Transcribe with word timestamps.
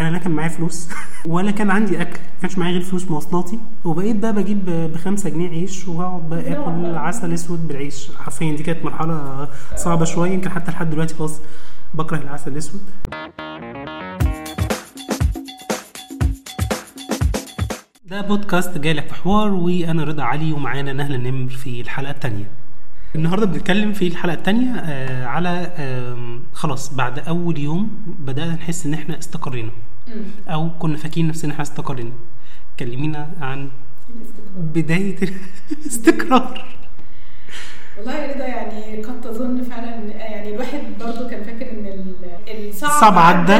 أنا 0.00 0.10
لا 0.10 0.18
كان 0.18 0.32
معايا 0.32 0.48
فلوس 0.48 0.88
ولا 1.26 1.50
كان 1.50 1.70
عندي 1.70 2.02
أكل 2.02 2.18
ما 2.20 2.40
كانش 2.42 2.58
معايا 2.58 2.72
غير 2.72 2.82
فلوس 2.82 3.10
مواصلاتي. 3.10 3.58
وبقيت 3.84 4.16
بقى 4.16 4.32
بجيب 4.32 4.64
ب 4.70 4.96
5 4.96 5.30
جنيه 5.30 5.48
عيش 5.48 5.88
وهقعد 5.88 6.28
بقى 6.28 6.52
آكل 6.52 6.94
عسل 6.96 7.32
أسود 7.32 7.68
بالعيش. 7.68 8.10
حرفيا 8.16 8.56
دي 8.56 8.62
كانت 8.62 8.84
مرحلة 8.84 9.48
صعبة 9.76 10.04
شوية 10.04 10.30
يمكن 10.30 10.50
حتى 10.50 10.70
لحد 10.70 10.90
دلوقتي 10.90 11.14
خلاص 11.14 11.40
بكره 11.94 12.16
العسل 12.18 12.52
الأسود. 12.52 12.80
ده 18.04 18.20
بودكاست 18.20 18.78
جالك 18.78 19.08
في 19.08 19.14
حوار 19.14 19.50
وأنا 19.54 20.04
رضا 20.04 20.22
علي 20.22 20.52
ومعانا 20.52 20.92
نهله 20.92 21.16
نمر 21.16 21.50
في 21.50 21.80
الحلقة 21.80 22.10
الثانية 22.10 22.44
النهارده 23.14 23.46
بنتكلم 23.46 23.92
في 23.92 24.06
الحلقة 24.06 24.34
الثانية 24.34 24.74
آه 24.76 25.26
على 25.26 25.72
خلاص 26.52 26.94
بعد 26.94 27.18
أول 27.18 27.58
يوم 27.58 27.90
بدأنا 28.18 28.54
نحس 28.54 28.86
إن 28.86 28.94
إحنا 28.94 29.18
استقرينا. 29.18 29.70
أو 30.48 30.70
كنا 30.78 30.96
فاكرين 30.96 31.28
نفسنا 31.28 31.52
إحنا 31.52 31.62
استقرينا. 31.62 32.12
كلمينا 32.80 33.30
عن 33.40 33.68
بداية 34.56 35.16
الاستقرار. 35.72 36.64
والله 37.98 38.14
يا 38.16 38.34
رضا 38.34 38.44
يعني 38.44 39.02
قد 39.04 39.20
تظن 39.20 39.62
فعلا 39.62 39.94
يعني 40.14 40.54
الواحد 40.54 40.80
برضو 41.00 41.28
كان 41.28 41.44
فاكر 41.44 41.70
إن 41.70 41.86
ال- 41.86 42.68
الصعب 42.68 43.18
عدى. 43.18 43.58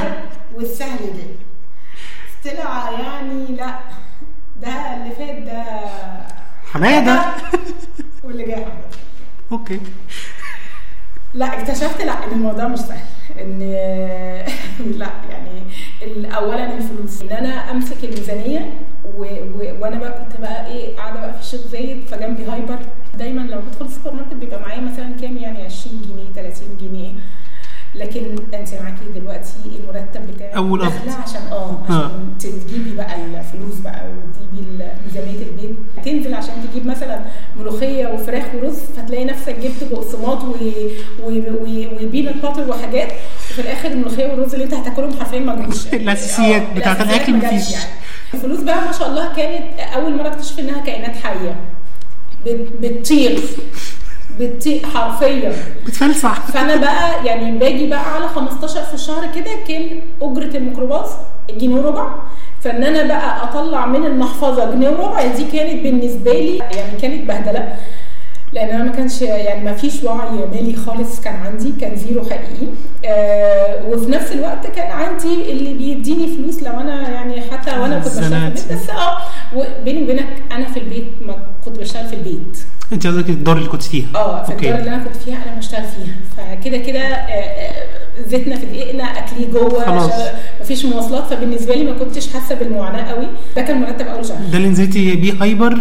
والسهل 0.55 0.99
جه 0.99 2.51
طلع 2.51 2.91
يعني 3.01 3.47
لا 3.47 3.79
ده 4.63 4.69
اللي 4.97 5.15
فات 5.15 5.39
ده 5.43 5.65
حمادة. 6.73 7.23
واللي 8.25 8.45
جاي 8.47 8.55
حماده 8.65 8.89
okay. 9.53 9.81
لا 11.35 11.61
اكتشفت 11.61 12.03
لا 12.03 12.25
إن 12.25 12.31
الموضوع 12.33 12.69
مش 12.69 12.79
سهل 12.79 13.07
إن 13.39 13.59
لا 14.99 15.11
اولا 16.37 16.77
الفلوس. 16.77 17.23
إن 17.23 17.29
أنا 17.37 17.71
أمسك 17.71 18.05
الميزانية 18.05 18.71
و... 19.19 19.23
و... 19.23 19.75
وأنا 19.81 19.99
بقى 19.99 20.13
كنت 20.25 20.41
بقى 20.41 20.67
إيه 20.67 20.97
قاعدة 20.97 21.21
بقى 21.21 21.33
في 21.35 21.41
الشيخ 21.41 21.61
زايد 21.61 22.01
فجنبي 22.07 22.45
hyper. 22.45 22.79
دايما 23.15 23.41
لما 23.41 23.61
بدخل 23.61 23.85
السوبر 23.87 24.13
ماركت 24.13 24.35
بيبقى 24.35 24.61
معايا 24.61 24.81
مثلا 24.81 25.13
كام 25.21 25.37
يعني؟ 25.37 25.63
20 25.63 26.03
جنيه 26.03 26.33
30 26.51 26.69
جنيه. 26.81 27.11
لكن 27.95 28.21
أنت 28.55 28.69
معاكي 28.75 29.05
دلوقتي 29.15 29.53
المرتب 29.67 30.27
بتاعك 30.35 30.55
أول 30.57 30.79
داخلة 30.79 31.01
قبض. 31.13 31.23
عشان 31.23 31.41
آه 31.53 31.79
عشان 31.85 31.97
آه. 31.97 32.11
تجيبي 32.41 32.95
بقى 32.97 33.15
الفلوس 33.25 33.75
بقى 33.85 34.05
وتجيبي 34.11 34.85
ميزانية 35.07 35.43
البيت 35.47 35.77
تنزل 36.05 36.35
عشان 36.35 36.55
تجيب 36.71 36.87
مثلا 36.87 37.21
ملوخية 37.61 38.07
وفراخ 38.07 38.45
ورز 38.55 38.79
فتلاقي 38.97 39.25
نفسك 39.25 39.57
جبت 39.59 39.93
بقسماط 39.93 40.45
و... 40.45 40.55
و... 41.23 41.31
و... 41.31 41.87
وبينات 42.03 42.37
باتر 42.37 42.71
وحاجات 42.71 43.09
وفي 43.51 43.59
الآخر 43.61 43.89
الملوخية 43.89 44.27
والرز 44.31 44.53
اللي 44.55 44.65
أنت 44.65 44.75
هتاكلهم 44.75 45.13
حرفيا 45.21 45.39
ما 45.41 45.55
جوش 45.55 45.87
الأساسيات 45.95 46.63
آه، 46.63 46.75
بتاعت 46.75 47.09
جاتش 47.09 47.29
مفيش. 47.31 47.71
يعني. 47.73 47.85
الفلوس 48.35 48.61
بقى 48.61 48.81
ما 48.87 48.93
شاء 48.93 49.09
الله 49.09 49.35
كانت 49.37 49.79
أول 49.81 50.17
مرة 50.17 50.29
أكتشف 50.29 50.59
إنها 50.59 50.81
كائنات 50.81 51.17
حية 51.17 51.57
بت- 52.47 52.69
بتطير 52.83 53.41
بتطير 54.41 54.87
حرفيا. 54.87 55.53
بتفلسع. 55.87 56.35
فأنا 56.35 56.77
بقى 56.77 57.27
يعني 57.27 57.59
باجي 57.59 57.87
بقى 57.87 58.15
على 58.15 58.29
15 58.29 58.83
في 58.83 58.95
الشهر 58.95 59.27
كده 59.35 59.51
كان 59.69 60.01
أجرة 60.23 60.57
الميكروباص 60.57 61.11
جنيه 61.59 61.75
وربع. 61.81 62.09
فإن 62.61 62.85
أنا 62.85 63.03
بقى 63.03 63.45
أطلع 63.45 63.87
من 63.87 64.07
المحفظة 64.07 64.71
جنيه 64.75 64.89
وربع 64.89 65.27
دي 65.27 65.45
كانت 65.45 65.83
بالنسبة 65.83 66.33
لي 66.33 66.57
يعني 66.59 66.99
كانت 67.03 67.29
بهدلة. 67.29 67.77
لأن 68.53 68.69
أنا 68.69 68.85
ما 68.85 68.91
كانش 68.93 69.23
يعني 69.23 69.65
ما 69.65 69.73
فيش 69.75 70.05
وعي 70.05 70.31
مالي 70.31 70.77
خالص 70.77 71.21
كان 71.21 71.35
عندي 71.37 71.73
كان 71.81 71.97
زيرو 71.97 72.23
حقيقي. 72.25 72.67
آه 73.05 73.87
وفي 73.89 74.11
نفس 74.11 74.33
الوقت 74.33 74.67
كان 74.67 74.91
عندي 74.91 75.53
اللي 75.53 75.75
بيديني 75.75 76.37
فلوس 76.37 76.63
لو 76.63 76.73
أنا 76.81 77.09
يعني 77.09 77.41
حتى 77.41 77.79
وأنا 77.79 77.99
كنت 77.99 78.09
بشتغل 78.09 78.31
في. 78.31 78.37
البيت. 78.47 78.73
بس 78.73 78.91
آه 78.91 79.19
وبيني 79.57 80.03
وبينك 80.03 80.27
أنا 80.53 80.65
في 80.69 80.77
البيت 80.81 81.05
ما 81.21 81.37
كنت 81.65 81.79
بشتغل 81.79 82.07
في 82.07 82.15
البيت. 82.15 82.59
انت 82.93 83.07
قصدك 83.07 83.29
الدار 83.29 83.57
اللي 83.57 83.69
كنت 83.69 83.83
فيها. 83.83 84.07
آه 84.15 84.45
في. 84.45 84.53
الدار 84.53 84.79
اللي 84.79 84.91
أنا 84.95 85.05
كنت 85.05 85.17
فيها 85.17 85.35
أنا 85.49 85.59
بشتغل 85.59 85.83
فيها. 85.85 86.15
فكده 86.61 86.77
كده 86.77 87.01
آه، 87.01 87.31
آه، 87.33 87.85
زيتنا 88.27 88.57
في 88.57 88.67
دقيقنا 88.67 89.05
أكلي 89.05 89.47
جوه 89.47 89.85
خلاص. 89.87 90.11
مفيش 90.61 90.85
مواصلات. 90.85 91.25
فبالنسبة 91.35 91.75
لي 91.75 91.85
ما 91.85 91.99
كنتش 91.99 92.29
حاسة 92.33 92.55
بالمعاناة 92.55 93.03
قوي. 93.03 93.27
ده 93.57 93.63
كان 93.63 93.81
مرتب 93.81 94.07
أول 94.07 94.27
شهر. 94.27 94.39
ده 94.53 94.57
اللي 94.59 94.69
نزلتي 94.69 95.17
بيه 95.17 95.33
hyper 95.43 95.79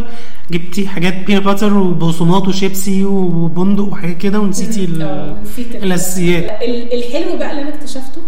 جبتي 0.52 0.88
حاجات 0.88 1.14
peanut 1.14 1.44
butter 1.44 1.74
وبقسماط 1.74 2.48
وشيبسي 2.48 3.06
وبندق 3.06 3.84
وحاجات 3.84 4.18
كده 4.18 4.40
ونسيتي 4.40 4.84
ال- 4.86 5.36
الأساسيات. 5.84 6.62
ال- 6.62 6.94
الحلو 6.94 7.38
بقى 7.38 7.52
اللي 7.52 7.62
أنا 7.62 7.70
اكتشفته 7.76 8.22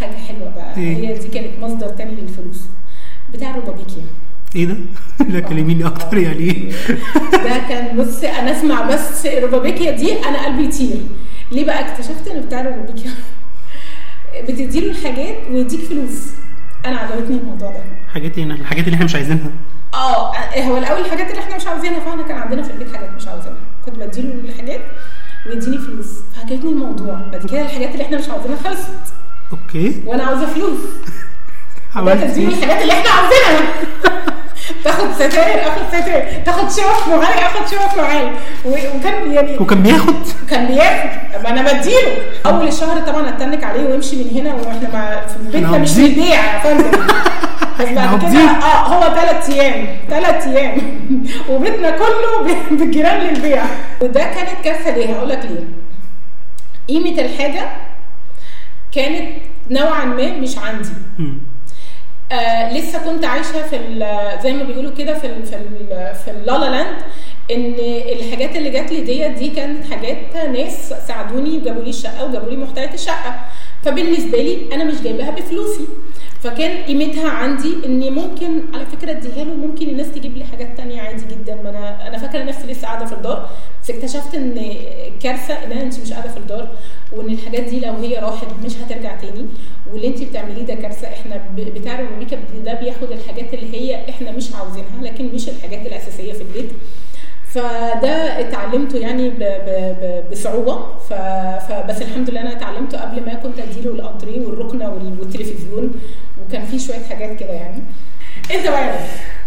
حاجة 0.00 0.16
حلوة 0.16 0.48
بقى. 0.54 0.76
إيه؟ 0.76 0.96
هي 0.96 1.18
دي 1.18 1.28
كانت 1.28 1.48
مصدر 1.60 1.88
تاني 1.88 2.20
للفلوس. 2.20 2.60
بتاع 3.34 3.50
الروبابيكيا 3.50 4.02
إيه 4.56 4.64
ده؟ 4.66 4.76
لا 5.28 5.40
كلميني 5.40 5.86
أكتر 5.86 6.18
يعني 6.18 6.38
إيه؟ 6.38 6.70
ده 7.44 7.58
كان 7.68 7.96
بص 7.96 8.24
أنا 8.24 8.58
أسمع 8.58 8.80
بس 8.82 9.26
الروبابيكيا 9.26 9.90
دي 9.90 10.24
أنا 10.28 10.44
قلبي 10.46 10.64
يطير. 10.64 11.00
ليه 11.52 11.64
بقى؟ 11.64 11.80
اكتشفت 11.92 12.28
إن 12.28 12.40
بتاع 12.40 12.60
الروبابيكيا 12.60 13.10
بتديله 14.48 14.90
الحاجات 14.90 15.36
ويديك 15.50 15.80
فلوس. 15.80 16.28
أنا 16.86 16.98
عجبتني 16.98 17.36
الموضوع 17.36 17.70
ده. 17.70 17.82
حاجات 18.14 18.38
إيه 18.38 18.44
الحاجات 18.44 18.84
اللي 18.84 18.94
إحنا 18.94 19.04
مش 19.04 19.14
عايزينها. 19.14 19.50
آه 19.94 20.32
هو 20.56 20.76
الأول 20.76 21.00
الحاجات 21.00 21.30
اللي 21.30 21.40
إحنا 21.40 21.56
مش 21.56 21.66
عاوزينها 21.66 22.00
فإحنا 22.00 22.22
كان 22.22 22.36
عندنا 22.38 22.62
في 22.62 22.70
البيت 22.70 22.96
حاجات 22.96 23.10
مش 23.16 23.28
عاوزينها. 23.28 23.56
كنت 23.86 23.96
بديله 23.96 24.34
الحاجات 24.34 24.80
ويديني 25.46 25.78
فلوس. 25.78 26.06
فعجبتني 26.36 26.70
الموضوع. 26.70 27.14
بعد 27.32 27.46
كده 27.46 27.62
الحاجات 27.62 27.92
اللي 27.92 28.04
إحنا 28.04 28.18
مش 28.18 28.28
عاوزينها 28.28 28.56
خلصت. 28.56 28.88
أوكي. 29.52 30.02
وأنا 30.06 30.22
عاوزة 30.24 30.46
فلوس. 30.46 30.78
ده 31.94 32.00
عملت 32.00 32.24
تديني؟ 32.24 32.54
الحاجات 32.54 32.82
اللي 32.82 32.92
إحنا 32.92 33.10
عاوزينها. 33.10 33.74
تاخد 34.84 35.12
ستاير 35.14 35.68
اخد 35.68 35.82
ستاير. 36.00 36.42
تاخد 36.46 36.70
شوك 36.70 37.08
معايا 37.08 37.46
اخد 37.46 37.68
شوك 37.70 37.98
معايا. 37.98 38.32
وكان 38.64 39.32
يعني 39.32 39.58
وكان 39.58 39.82
بياخد؟ 39.82 40.14
كان 40.50 40.66
بياخد. 40.66 41.08
ما 41.44 41.50
أنا 41.50 41.62
بديله. 41.72 42.12
أول 42.46 42.68
الشهر 42.68 43.00
طبعا 43.00 43.28
أتنك 43.28 43.64
عليه 43.64 43.84
ويمشي 43.86 44.16
من 44.16 44.30
هنا 44.34 44.54
وإحنا 44.54 44.88
ما 44.92 45.26
في 45.26 45.58
بيتنا 45.58 45.78
مش. 45.78 45.92
بنبيع 45.98 46.54
يا 46.54 46.58
فندم 46.58 46.90
بس 47.80 47.88
بعد 47.88 48.20
كده. 48.20 48.40
آه 48.40 48.86
هو 48.86 49.14
ثلاث 49.14 49.50
أيام 49.50 49.86
ثلاث 50.10 50.46
أيام. 50.46 50.78
وبيتنا 51.50 51.90
كله 51.90 52.42
بالجيران 52.78 53.20
للبيع. 53.20 53.62
وده 54.00 54.20
كانت 54.24 54.50
كارثة 54.64 54.96
ليه؟ 54.96 55.14
هقول 55.14 55.28
لك 55.28 55.40
ليه. 55.44 55.64
قيمة 56.88 57.20
الحاجة 57.22 57.62
كانت 58.92 59.28
نوعا 59.70 60.04
ما 60.04 60.26
مش 60.38 60.58
عندي. 60.58 60.88
آه 62.32 62.72
لسه 62.78 62.98
كنت 63.04 63.24
عايشة 63.24 63.62
في 63.62 63.76
زي 64.42 64.52
ما 64.52 64.64
بيقولوا 64.64 64.90
كده 64.98 65.18
في 65.18 65.26
ال 65.26 65.46
في 65.46 65.56
ال 65.56 66.14
في 66.24 66.30
اللالا 66.30 66.70
لاند 66.70 66.96
إن 67.50 67.74
الحاجات 68.12 68.56
اللي 68.56 68.70
جات 68.70 68.92
لي 68.92 69.00
ديت 69.00 69.30
دي 69.38 69.48
كانت 69.50 69.92
حاجات 69.92 70.36
ناس 70.36 70.94
ساعدوني 71.08 71.56
وجابوا 71.58 71.82
لي 71.82 71.90
الشقة 71.90 72.24
وجابوا 72.24 72.50
لي 72.50 72.56
محتويات 72.56 72.94
الشقة. 72.94 73.40
فبالنسبة 73.82 74.38
لي 74.38 74.74
أنا 74.74 74.84
مش 74.84 75.00
جايباها 75.00 75.30
بفلوسي. 75.30 75.84
فكان 76.44 76.82
قيمتها 76.84 77.28
عندي 77.30 77.74
إني 77.86 78.10
ممكن 78.10 78.74
على 78.74 78.86
فكرة 78.86 79.10
أديها 79.10 79.44
له 79.44 79.54
ممكن 79.54 79.88
الناس 79.88 80.12
تجيب 80.12 80.36
لي 80.36 80.44
حاجات 80.44 80.76
تانية 80.76 81.00
عادي 81.00 81.22
جدا. 81.34 81.54
ما 81.54 81.70
أنا 81.70 82.08
أنا 82.08 82.18
فاكرة 82.18 82.42
نفسي 82.42 82.66
لسه 82.66 82.86
قاعدة 82.86 83.04
في 83.06 83.12
الدار. 83.12 83.50
بس 83.82 83.90
اكتشفت 83.90 84.34
إن 84.34 84.74
كارثة 85.22 85.54
ان 85.64 85.72
انت 85.72 86.00
مش 86.00 86.12
قاعدة 86.12 86.30
في 86.30 86.36
الدار 86.36 86.68
وإن 87.12 87.28
الحاجات 87.28 87.62
دي 87.62 87.80
لو 87.80 87.92
هي 87.92 88.18
راحت 88.18 88.46
مش 88.64 88.72
هترجع 88.76 89.16
تاني. 89.16 89.46
واللي 89.92 90.06
انت 90.06 90.22
بتعمليه 90.22 90.62
ده 90.62 90.74
كارثة. 90.74 91.08
إحنا 91.08 91.40
بتاع 91.56 92.00
الروبابيكيا 92.00 92.38
ده 92.64 92.74
بياخد 92.74 93.12
الحاجات 93.12 93.54
اللي 93.54 93.76
هي 93.80 94.08
إحنا 94.10 94.30
مش 94.30 94.54
عاوزينها 94.54 95.02
لكن 95.02 95.26
مش 95.34 95.48
الحاجات 95.48 95.86
الأساسية 95.86 96.32
في 96.32 96.42
البيت. 96.42 96.70
فده 97.54 98.40
اتعلمته 98.40 98.98
يعني 98.98 99.30
ب 99.30 99.38
ب 99.38 99.96
ب 100.00 100.30
بصعوبة. 100.32 100.86
فبس 101.68 102.02
الحمد 102.02 102.30
لله 102.30 102.40
أنا 102.40 102.52
اتعلمته 102.52 103.00
قبل 103.00 103.26
ما 103.26 103.34
كنت 103.34 103.58
اديله 103.58 103.90
الانتريه 103.90 104.46
والركنة 104.46 104.88
وال- 104.88 105.16
والتلفزيون 105.20 105.90
وكان 106.46 106.64
في 106.66 106.78
شوية 106.78 107.04
حاجات 107.10 107.36
كده 107.40 107.50
يعني. 107.52 107.82
انت 108.54 108.68
بقى 108.68 108.88
رب. 108.88 109.00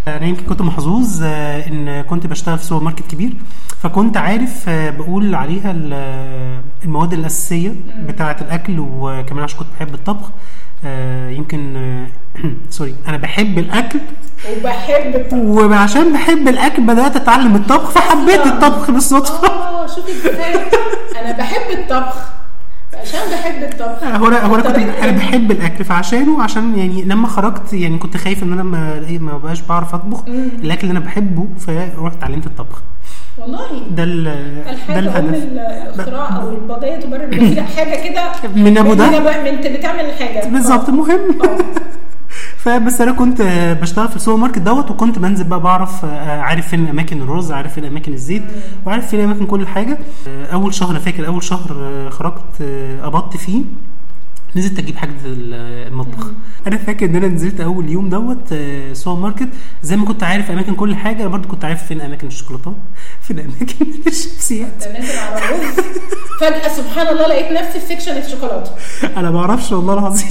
أنا 0.08 0.26
يمكن 0.26 0.44
كنت 0.46 0.62
محظوظ 0.62 1.24
آه، 1.24 1.68
إن 1.68 2.02
كنت 2.02 2.28
بشتغل 2.28 2.58
في 2.58 2.66
سوبر 2.66 2.84
ماركت 2.84 3.12
كبير 3.12 3.34
فكنت 3.82 4.18
عارف 4.18 4.70
آه، 4.70 4.90
بقول 4.90 5.36
عليها 5.36 5.72
ال- 5.72 6.62
المواد 6.84 7.14
الأساسية 7.14 7.72
بتاعة 8.00 8.38
الأكل 8.42 8.80
وكمان 8.80 9.44
عشان 9.44 9.60
كنت 9.60 9.68
بحب 9.80 9.94
الطبخ 9.94 10.32
آه، 10.86 11.30
يمكن 11.30 11.76
آه، 11.78 12.08
سوري 12.70 12.96
أنا 13.08 13.18
بحب 13.18 13.58
الأكل 13.58 14.00
وبحب 14.58 15.16
الطبخ. 15.16 15.40
وعشان 15.44 16.14
بحب 16.14 16.48
الأكل 16.48 16.84
بدأت 16.84 17.16
أتعلم 17.16 17.56
الطبخ 17.56 17.90
فحبيت 17.92 18.46
الطبخ 18.46 18.92
بالصدفة. 18.92 19.48
آه 19.48 19.88
شوفي 19.88 20.30
أنا 21.22 21.32
بحب 21.38 21.80
الطبخ. 21.80 22.16
عشان 22.94 23.20
بحب 23.32 23.64
الطبخ. 23.64 24.04
هو 24.04 24.28
أنا 24.28 24.46
هو 24.46 24.56
أنا 24.56 24.64
كنت 24.64 24.76
أنا 24.78 25.12
بحب 25.12 25.52
الأكل 25.52 25.84
فعشانه 25.86 26.44
عشان 26.44 26.78
يعني 26.78 27.04
لما 27.04 27.28
خرجت 27.28 27.74
يعني 27.74 27.98
كنت 27.98 28.18
خايف 28.18 28.44
إن 28.44 28.54
أنا 28.54 28.64
ما 28.64 28.94
إيه، 29.08 29.20
ما 29.20 29.38
بقاش 29.38 29.62
بعرف 29.62 29.96
أطبخ. 29.96 30.24
الأكل 30.64 30.88
اللي 30.88 30.92
أنا 30.92 31.06
بحبه 31.06 31.48
فروحت 31.60 32.16
اتعلمت 32.18 32.46
الطبخ. 32.46 32.82
والله. 33.42 33.82
ده 33.92 34.04
ال- 34.04 34.64
ده 34.90 35.00
الهدف. 35.00 35.44
الاختراع 35.96 36.36
أو 36.42 36.50
الغاية 36.50 36.96
تبرر 36.96 37.24
الوسيله 37.24 37.64
حاجة 37.78 38.10
كده. 38.10 38.24
من 38.56 38.78
أبو 38.78 38.94
ده 38.94 39.10
من 39.44 39.58
بتعمل 39.78 40.00
الحاجة 40.06 40.48
بالظبط 40.50 40.90
المهم 40.90 41.42
آه. 41.44 41.58
فبس 42.64 43.02
أنا 43.02 43.12
كنت 43.12 43.42
بشتغل 43.82 44.08
في 44.08 44.16
السوبر 44.16 44.38
ماركت 44.42 44.60
دوت 44.60 44.92
وكنت 44.92 45.20
بنزل 45.20 45.44
بقى 45.44 45.60
بعرف 45.60 46.06
آه، 46.06 46.42
عارف 46.42 46.68
فين 46.68 46.88
اماكن 46.88 47.22
الرز 47.22 47.52
عارف 47.52 47.74
فين 47.74 47.86
اماكن 47.86 48.14
الزيت 48.14 48.44
وعارف 48.86 49.08
فين 49.08 49.20
اماكن 49.20 49.46
كل 49.46 49.68
حاجة. 49.68 49.98
آه، 50.28 50.46
أول 50.54 50.74
شهر 50.74 50.92
أنا 50.92 51.00
فاكر 51.00 51.28
أول 51.28 51.44
شهر 51.44 51.68
خرجت 52.10 52.64
قبضت 53.04 53.38
فيه. 53.38 53.62
نزلت 54.58 54.80
أجيب 54.80 54.98
حاجة 54.98 55.12
ال- 55.26 55.54
المطبخ. 55.88 56.28
أنا 56.68 56.78
فاكر 56.78 57.06
إن 57.06 57.16
أنا 57.16 57.28
نزلت 57.28 57.62
أول 57.62 57.90
يوم 57.90 58.10
دوت 58.10 58.52
آه، 58.52 58.94
سوبر 58.94 59.22
ماركت. 59.22 59.50
زي 59.84 59.96
ما 59.96 60.06
كنت 60.06 60.24
عارف 60.24 60.52
أماكن 60.52 60.76
كل 60.76 60.96
حاجة 60.96 61.22
أنا 61.22 61.28
برضو 61.30 61.48
كنت 61.48 61.66
عارف 61.66 61.84
فين 61.88 62.02
أماكن 62.02 62.28
الشوكولاتات 62.28 62.74
فين 63.22 63.40
أماكن 63.40 63.86
الشيبسيات 64.08 64.84
فجأة 66.40 66.68
سبحان 66.68 67.08
الله 67.08 67.28
لقيت 67.28 67.52
نفسي 67.52 67.80
في 67.80 67.86
section 67.88 68.18
الشوكولاته 68.18 68.72
أنا 69.18 69.32
ما 69.32 69.40
أعرفش 69.40 69.72
والله 69.72 69.94
العظيم. 69.94 70.28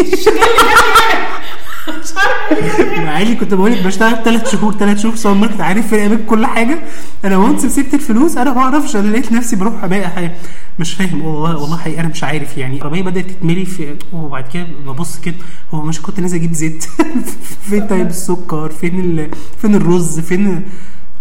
مع 2.96 3.22
اني 3.22 3.34
كنت 3.34 3.54
بقول 3.54 3.72
لك 3.72 3.82
بشتغل 3.82 4.24
ثلاث 4.24 4.52
شهور 4.52 4.72
ثلاث 4.74 5.02
شهور 5.02 5.16
سوبر 5.16 5.34
ماركت. 5.34 5.60
عارف 5.60 5.86
فين 5.88 6.00
اماكن 6.00 6.24
كل 6.26 6.46
حاجة؟ 6.46 6.78
أنا 7.24 7.36
once 7.36 7.64
مسكت 7.64 7.94
الفلوس 7.94 8.36
أنا 8.36 8.52
ما 8.52 8.60
أعرفش. 8.60 8.96
أنا 8.96 9.08
لقيت 9.08 9.32
نفسي 9.32 9.56
بروح 9.56 9.84
أبيع 9.84 10.08
حاجة. 10.08 10.32
مش 10.78 10.94
فاهم. 10.94 11.22
والله 11.22 11.56
والله 11.56 11.76
حقيقي 11.76 12.00
أنا 12.00 12.08
مش 12.08 12.24
عارف. 12.24 12.58
يعني 12.58 12.76
العربيه 12.76 13.02
بدأت 13.02 13.30
تتملي 13.30 13.64
في 13.64 13.96
وبعد 14.12 14.44
كده 14.54 14.66
ببص 14.86 15.18
كده. 15.18 15.34
هو 15.70 15.82
مش 15.82 16.02
كنت 16.02 16.20
نازل 16.20 16.36
أجيب 16.36 16.52
زيت؟ 16.52 16.84
فين 17.70 17.86
طيب 17.86 18.06
السكر؟ 18.06 18.68
فين 18.68 19.00
ال... 19.00 19.30
فين 19.62 19.74
الرز؟ 19.74 20.20
فين 20.20 20.62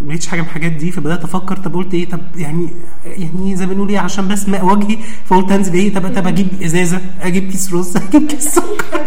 ما 0.05 0.09
لقيتش 0.09 0.27
حاجة 0.27 0.41
من 0.41 0.47
الحاجات 0.47 0.71
دي 0.71 0.91
فبدأت 0.91 1.23
أفكر 1.23 1.57
طب 1.57 1.73
قلت 1.75 1.93
إيه؟ 1.93 2.09
طب 2.09 2.19
يعني 2.35 2.69
يعني 3.05 3.55
زي 3.55 3.65
ما 3.65 3.73
بنقول 3.73 3.89
إيه 3.89 3.99
عشان 3.99 4.27
بس 4.27 4.49
ماء 4.49 4.65
وجهي 4.65 4.97
فقلت 5.25 5.51
أنزل 5.51 5.73
إيه؟ 5.73 5.93
طب 5.93 6.15
طب 6.15 6.27
أجيب 6.27 6.47
إزازة 6.63 7.01
أجيب 7.21 7.51
كيس 7.51 7.73
رز 7.73 7.97
أجيب 7.97 8.27
كيس 8.27 8.47
سكر. 8.47 9.01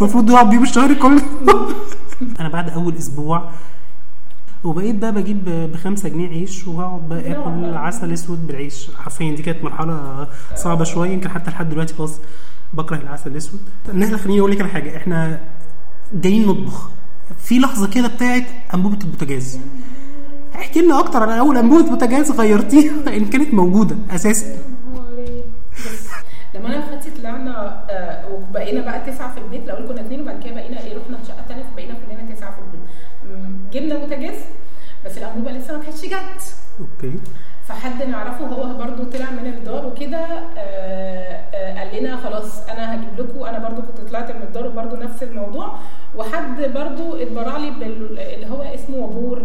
المفروض 0.00 0.30
يقعد 0.30 0.50
بيهم 0.50 0.62
الشهر 0.62 0.94
كله. 0.94 1.22
أنا 2.40 2.48
بعد 2.48 2.70
أول 2.70 2.96
أسبوع 2.96 3.50
وبقيت 4.64 4.94
بقى 4.94 5.12
بجيب 5.12 5.44
بخمسة 5.72 6.08
جنيه 6.08 6.28
عيش 6.28 6.66
وهقعد 6.68 7.08
بقى 7.08 7.32
آكل 7.32 7.74
عسل 7.74 8.12
أسود 8.12 8.46
بالعيش. 8.46 8.90
حرفيا 8.98 9.36
دي 9.36 9.42
كانت 9.42 9.64
مرحلة 9.64 10.28
صعبة 10.56 10.84
شوية 10.84 11.10
يمكن 11.10 11.28
حتى 11.30 11.50
لحد 11.50 11.70
دلوقتي 11.70 11.94
خلاص 11.94 12.14
بكره 12.74 12.96
العسل 12.96 13.30
الأسود. 13.30 13.60
نهلا 13.94 14.16
خليني 14.16 14.40
أقول 14.40 14.50
لك 14.50 14.60
على 14.60 14.70
حاجة 14.70 14.96
إحنا 14.96 15.40
جايين 16.14 16.46
نطبخ. 16.48 16.90
في 17.38 17.58
لحظة 17.58 17.86
كده 17.90 18.08
بتاعت 18.08 18.44
أنبوبة 18.74 18.98
البوتاجاز. 19.04 19.58
احكي 20.54 20.80
لنا 20.82 20.98
أكتر 21.00 21.22
عن 21.22 21.38
أول 21.38 21.56
انبوبه 21.58 21.90
بوتاجاز 21.90 22.30
غيرتيها 22.30 22.92
إن 23.16 23.24
كانت 23.24 23.54
موجودة 23.54 23.96
أساسا. 24.14 24.46
لما 26.54 26.66
أنا 26.68 26.76
واخواتي 26.78 27.10
طلعنا 27.10 27.84
آه، 27.90 28.24
وبقينا 28.32 28.80
بقى 28.80 29.12
تسعة 29.12 29.34
في 29.34 29.40
البيت 29.40 29.64
الأول 29.64 29.88
كنا 29.88 30.00
اثنين 30.00 30.20
وبعد 30.20 30.42
كده 30.44 30.54
بقينا 30.54 30.80
إيه 30.80 30.96
رحنا 30.98 31.18
شقة 31.28 31.44
ثانية 31.48 31.62
فبقينا 31.62 31.94
كلنا 31.94 32.34
تسعة 32.34 32.50
في 32.54 32.58
البيت. 32.60 32.80
جبنا 33.72 33.96
بوتاجاز 34.04 34.34
بس 35.06 35.18
الأنبوبة 35.18 35.52
لسه 35.52 35.76
ما 35.78 35.84
كانتش 35.84 36.02
جت. 36.04 36.54
okay. 36.80 37.18
فحد 37.68 38.02
نعرفه 38.02 38.46
هو 38.46 38.78
برضو 38.78 39.04
طلع 39.04 39.30
من 39.30 39.46
الدار 39.46 39.86
وكده 39.86 40.18
آه، 40.58 41.40
آه، 41.54 41.78
قال 41.78 42.02
لنا 42.02 42.16
خلاص 42.16 42.68
أنا 42.68 42.94
هجيب 42.94 43.08
لكم 43.18 43.44
أنا 43.44 43.58
برضو 43.68 43.82
كنت 43.82 44.08
طلعت 44.08 44.30
من 44.30 44.42
الدار 44.42 44.66
وبرضو 44.66 44.96
نفس 44.96 45.22
الموضوع. 45.22 45.78
وحد 46.16 46.60
برضو 46.74 47.16
اتبرع 47.16 47.56
لي 47.56 47.68
اللي 48.34 48.46
هو 48.50 48.62
اسمه 48.62 48.96
وابور 48.96 49.38
آه، 49.38 49.44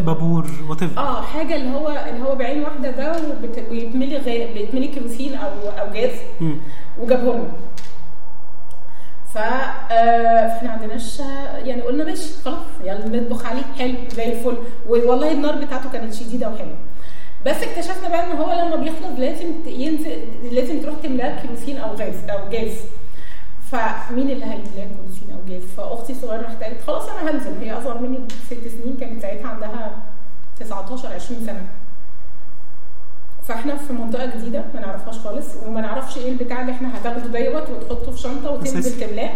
بابور 0.00 0.46
what 0.68 0.82
آه 0.98 1.22
حاجة 1.22 1.56
اللي 1.56 1.70
هو 1.76 1.88
اللي 1.88 2.24
هو 2.24 2.34
بعين 2.34 2.62
واحدة 2.62 2.90
ده 2.90 3.12
وبيتملي 3.30 4.18
بيتملي 4.54 4.86
كيروسين 4.88 5.34
أو 5.34 5.50
أو 5.80 5.92
جاز 5.92 6.10
وجابه 7.00 7.32
لنا 7.34 7.48
ف 9.34 9.38
آه، 9.38 10.48
فإحنا 10.48 10.70
عندناش 10.70 11.20
يعني 11.64 11.82
قلنا 11.82 12.04
ماشي 12.04 12.32
خلاص 12.44 12.56
يلا 12.84 13.06
نطبخ 13.20 13.46
عليه 13.46 13.62
حلو 13.78 13.94
زي 14.16 14.32
الفل. 14.32 14.56
والله 14.88 15.32
النار 15.32 15.54
بتاعته 15.64 15.90
كانت 15.90 16.14
شديدة 16.14 16.48
وحلوة. 16.48 16.76
بس 17.46 17.62
اكتشفنا 17.62 18.08
بقى 18.08 18.32
إن 18.32 18.36
هو 18.38 18.52
لما 18.52 18.76
بيخلص 18.76 19.18
لازم 19.18 19.46
ينزل 19.66 20.10
لازم 20.52 20.82
تروح 20.82 20.94
تملاه 21.02 21.42
كيروسين 21.42 21.76
أو 21.78 21.90
غاز 21.90 22.14
أو 22.30 22.38
جاز. 22.50 22.72
فمين 23.70 24.30
اللي 24.30 24.44
هيملاه 24.44 24.64
كيروسين 24.74 25.30
أو 25.32 25.38
جاز 25.48 25.62
فأختي 25.62 26.12
الصغيرة 26.12 26.42
راحت 26.42 26.62
قالت 26.62 26.80
خلاص 26.86 27.08
أنا 27.08 27.30
هنزل. 27.30 27.58
هي 27.60 27.72
أصغر 27.72 27.98
مني 27.98 28.18
بست 28.18 28.68
سنين 28.68 28.96
كانت 29.00 29.22
ساعتها 29.22 29.48
عندها 29.48 30.02
19 30.60 31.08
20 31.08 31.46
سنة. 31.46 31.66
فإحنا 33.48 33.76
في 33.76 33.92
منطقة 33.92 34.26
جديدة 34.26 34.64
ما 34.74 34.80
نعرفهاش 34.80 35.18
خالص 35.18 35.46
وما 35.66 35.80
نعرفش 35.80 36.18
إيه 36.18 36.32
البتاع 36.32 36.60
اللي 36.60 36.72
إحنا 36.72 36.98
هتاخده 36.98 37.26
دوت 37.26 37.70
وتحطه 37.70 38.12
في 38.12 38.18
شنطة 38.18 38.50
وتنزل. 38.50 39.06
تملاه 39.06 39.30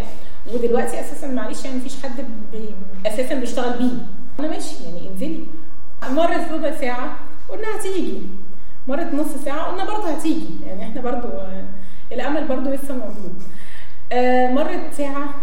ودلوقتي 0.55 1.01
أساسا 1.01 1.27
معلش 1.27 1.65
يعني 1.65 1.77
مفيش 1.77 2.03
حد 2.03 2.25
بي 2.53 2.75
أساسا 3.07 3.35
بيشتغل 3.35 3.79
بيه. 3.79 4.07
أنا 4.41 4.49
ماشي 4.49 4.85
يعني 4.85 5.09
انزلي. 5.09 5.47
مرت 6.11 6.53
ربع 6.53 6.77
ساعة 6.81 7.17
قلنا 7.49 7.67
هتيجي. 7.81 8.23
مرت 8.89 9.15
نص 9.15 9.45
ساعة 9.45 9.63
قلنا 9.63 9.85
برضه 9.85 10.11
هتيجي. 10.11 10.47
يعني 10.67 10.83
إحنا 10.83 11.01
برضه 11.01 11.29
الأمل 12.13 12.49
برضه 12.49 12.71
لسه 12.71 12.95
موجود. 12.95 13.43
آه، 14.13 14.51
مرت 14.53 14.95
ساعة. 14.97 15.35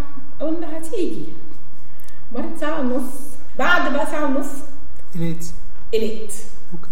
قلنا 0.42 0.78
هتيجي. 0.78 1.26
مرت 2.32 2.58
ساعة 2.60 2.80
ونص. 2.80 3.12
بعد 3.60 3.94
بقى 3.94 4.06
ساعة 4.06 4.26
ونص. 4.26 4.52
لقيت 5.16 5.46
قلقت. 5.94 6.34
okay. 6.74 6.92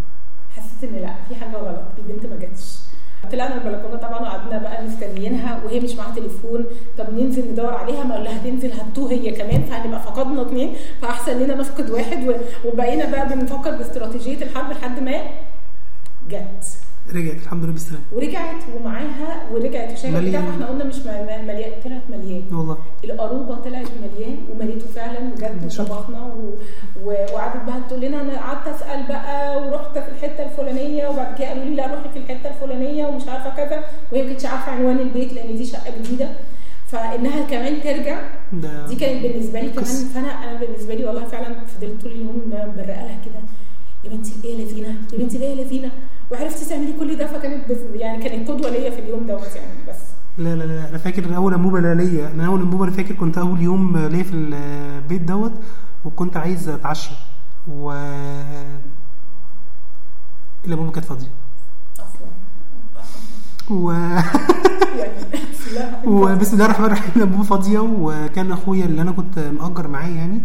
حسيت 0.56 0.84
إن 0.92 0.96
لأ 0.96 1.14
في 1.30 1.36
حاجة 1.36 1.56
غلط. 1.58 1.82
البنت 1.98 2.26
ما 2.26 2.36
جاتش. 2.40 2.78
طلعنا 3.32 3.56
البلكونة 3.56 3.96
طبعا 3.96 4.22
وقعدنا 4.22 4.58
بقى 4.58 4.84
مستنيينها 4.86 5.62
وهي 5.66 5.80
مش 5.80 5.94
معاها 5.96 6.16
تليفون. 6.16 6.66
طب 6.98 7.14
ننزل 7.14 7.52
ندور 7.52 7.74
عليها؟ 7.74 8.04
ما 8.04 8.14
لها 8.14 8.42
هتنزل 8.42 8.72
هتوه 8.74 9.12
هي 9.12 9.32
كمان 9.32 9.64
فهنبقى 9.64 10.02
فقدنا 10.04 10.42
اثنين 10.42 10.76
فأحسن 11.02 11.40
لنا 11.40 11.56
نفقد 11.56 11.90
واحد 11.90 12.36
وبقينا 12.66 13.06
بقى 13.12 13.28
بنفكر 13.36 13.72
باستراتيجية 13.72 14.44
الحرب 14.46 14.72
لحد 14.72 15.00
ما 15.00 15.24
جت. 16.30 16.66
رجعت 17.16 17.36
الحمد 17.44 17.64
لله 17.64 17.74
بالسلامة. 17.74 18.04
ورجعت 18.12 18.62
ومعاها 18.76 19.50
ورجعت 19.54 19.94
وشايله 19.94 20.20
مليان. 20.20 20.42
بتاع 20.42 20.54
إحنا 20.54 20.66
قلنا 20.66 20.84
مش 20.84 20.96
مليان 20.96 21.72
طلعت 21.84 22.02
مليان. 22.10 22.44
والله. 22.52 22.78
القروبه 23.04 23.56
طلعت 23.56 23.88
مليان 24.04 24.38
ومليته 24.52 24.88
فعلا 24.96 25.20
بجد 25.20 25.68
شاطر. 25.68 25.92
وطبخنا 25.92 26.24
و... 26.24 26.54
وقعدت 27.06 27.64
بقى 27.68 27.82
تقول 27.90 28.02
لنا 28.02 28.22
أنا 28.22 28.38
قعدت 28.38 28.68
أسأل 28.68 29.08
بقى 29.08 29.68
ورحت 29.68 29.98
في 29.98 30.10
الحتة 30.10 30.44
الفلانية 30.46 31.08
وبعد 31.08 31.38
كده 31.38 31.48
قالوا 31.48 31.64
لي 31.64 31.76
لا 31.76 31.88
روحي 31.88 32.10
في 32.14 32.20
الحتة 32.20 32.50
الفلانية 32.50 33.06
ومش 33.06 33.28
عارفة 33.28 33.56
كذا. 33.56 33.84
وهي 34.12 34.22
ما 34.22 34.28
كانتش 34.28 34.46
عارفة 34.46 34.72
عنوان 34.72 35.00
البيت 35.00 35.34
لأن 35.34 35.58
دي 35.58 35.66
شقة 35.66 35.92
جديدة. 36.00 36.30
فإنها 36.88 37.46
كمان 37.50 37.82
ترجع. 37.84 38.20
دي 38.88 38.96
كانت 38.96 39.24
بالنسبة 39.24 39.60
لي 39.60 39.70
كمان. 39.70 39.86
فأنا 39.86 40.28
أنا 40.28 40.60
بالنسبة 40.60 40.94
لي 40.96 41.06
والله 41.06 41.26
فعلا 41.26 41.56
فضلت 41.68 42.02
طول 42.02 42.12
اليوم 42.12 42.42
برقه 42.78 42.86
لها 42.86 43.20
كده. 43.26 43.42
يا 44.04 44.10
بنتي 44.10 44.34
الايه 44.40 44.66
لذينه 44.66 44.88
يا 45.14 45.18
بنتي 45.18 45.38
الايه 45.38 45.56
لذينه 45.66 45.92
وعرفتي 46.32 46.66
تعملي 46.70 46.94
كل 47.00 47.16
ده 47.18 47.28
فكانت 47.28 47.72
بس 47.72 47.78
يعني 47.96 48.24
كانت 48.24 48.48
قدوة 48.52 48.70
ليا 48.70 48.90
في 48.90 49.00
اليوم 49.00 49.28
دوت 49.28 49.56
يعني 49.56 49.72
بس. 49.90 49.96
لا 50.38 50.56
لا 50.56 50.64
لا 50.64 50.90
أنا 50.90 50.98
فاكر 50.98 51.36
أول 51.36 51.54
انبوبه 51.54 51.80
ليا. 51.94 52.28
أنا 52.32 52.46
أول 52.48 52.62
انبوبه 52.62 52.84
أنا 52.84 52.92
فاكر 52.92 53.16
كنت 53.16 53.38
أول 53.38 53.62
يوم 53.62 53.98
ليا 53.98 54.24
في 54.24 54.34
البيت 54.34 55.22
دوت 55.22 55.54
وكنت 56.06 56.38
عايز 56.38 56.70
أتعشى. 56.70 57.12
و 57.68 57.92
الانبوبه 60.66 60.92
كانت 60.92 61.06
فاضية. 61.06 61.28
أصلا. 62.00 62.28
و... 63.70 63.92
يعني 65.00 65.12
وبسم 66.08 66.54
الله 66.54 66.66
الرحمن 66.66 66.86
الرحيم 66.86 67.12
الانبوبه 67.16 67.44
فاضية. 67.44 67.80
وكان 67.80 68.52
أخويا 68.52 68.86
اللي 68.86 69.02
أنا 69.02 69.12
كنت 69.12 69.40
مأجر 69.40 69.88
معاه 69.88 70.08
يعني. 70.10 70.42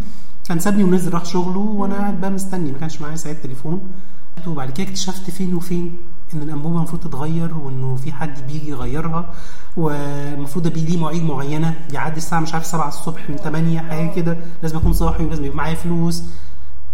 كان 0.49 0.59
سابني 0.59 0.85
ونزل 0.85 1.13
راح 1.15 1.25
شغله 1.25 1.59
وأنا 1.59 1.95
قاعد 1.95 2.21
بقى 2.21 2.31
مستني 2.31 2.73
ما 2.73 2.79
كانش 2.79 3.01
معايا 3.01 3.17
ساعة 3.17 3.35
تليفون. 3.43 3.81
وبعد 4.47 4.71
كده 4.71 4.87
اكتشفت 4.89 5.31
فين 5.31 5.55
وفين؟ 5.55 5.97
إن 6.35 6.43
الأنبوبة 6.43 6.77
المفروض 6.77 7.01
تتغير 7.03 7.55
وإنه 7.59 7.97
في 7.97 8.13
حد 8.13 8.47
بيجي 8.47 8.69
يغيرها 8.71 9.31
والمفروض 9.77 10.67
ابقى 10.67 10.81
ليه 10.81 10.99
مواعيد 10.99 11.23
معينة 11.23 11.75
بيعدي 11.91 12.17
الساعة 12.17 12.41
مش 12.41 12.55
عارف 12.55 12.67
7 12.67 12.89
الصبح 12.89 13.31
من 13.31 13.37
8 13.37 13.81
حاجة 13.81 14.15
كده. 14.15 14.37
لازم 14.63 14.77
أكون 14.77 14.93
صاحي 14.93 15.25
ولازم 15.25 15.45
يبقى 15.45 15.57
معايا 15.57 15.75
فلوس. 15.75 16.23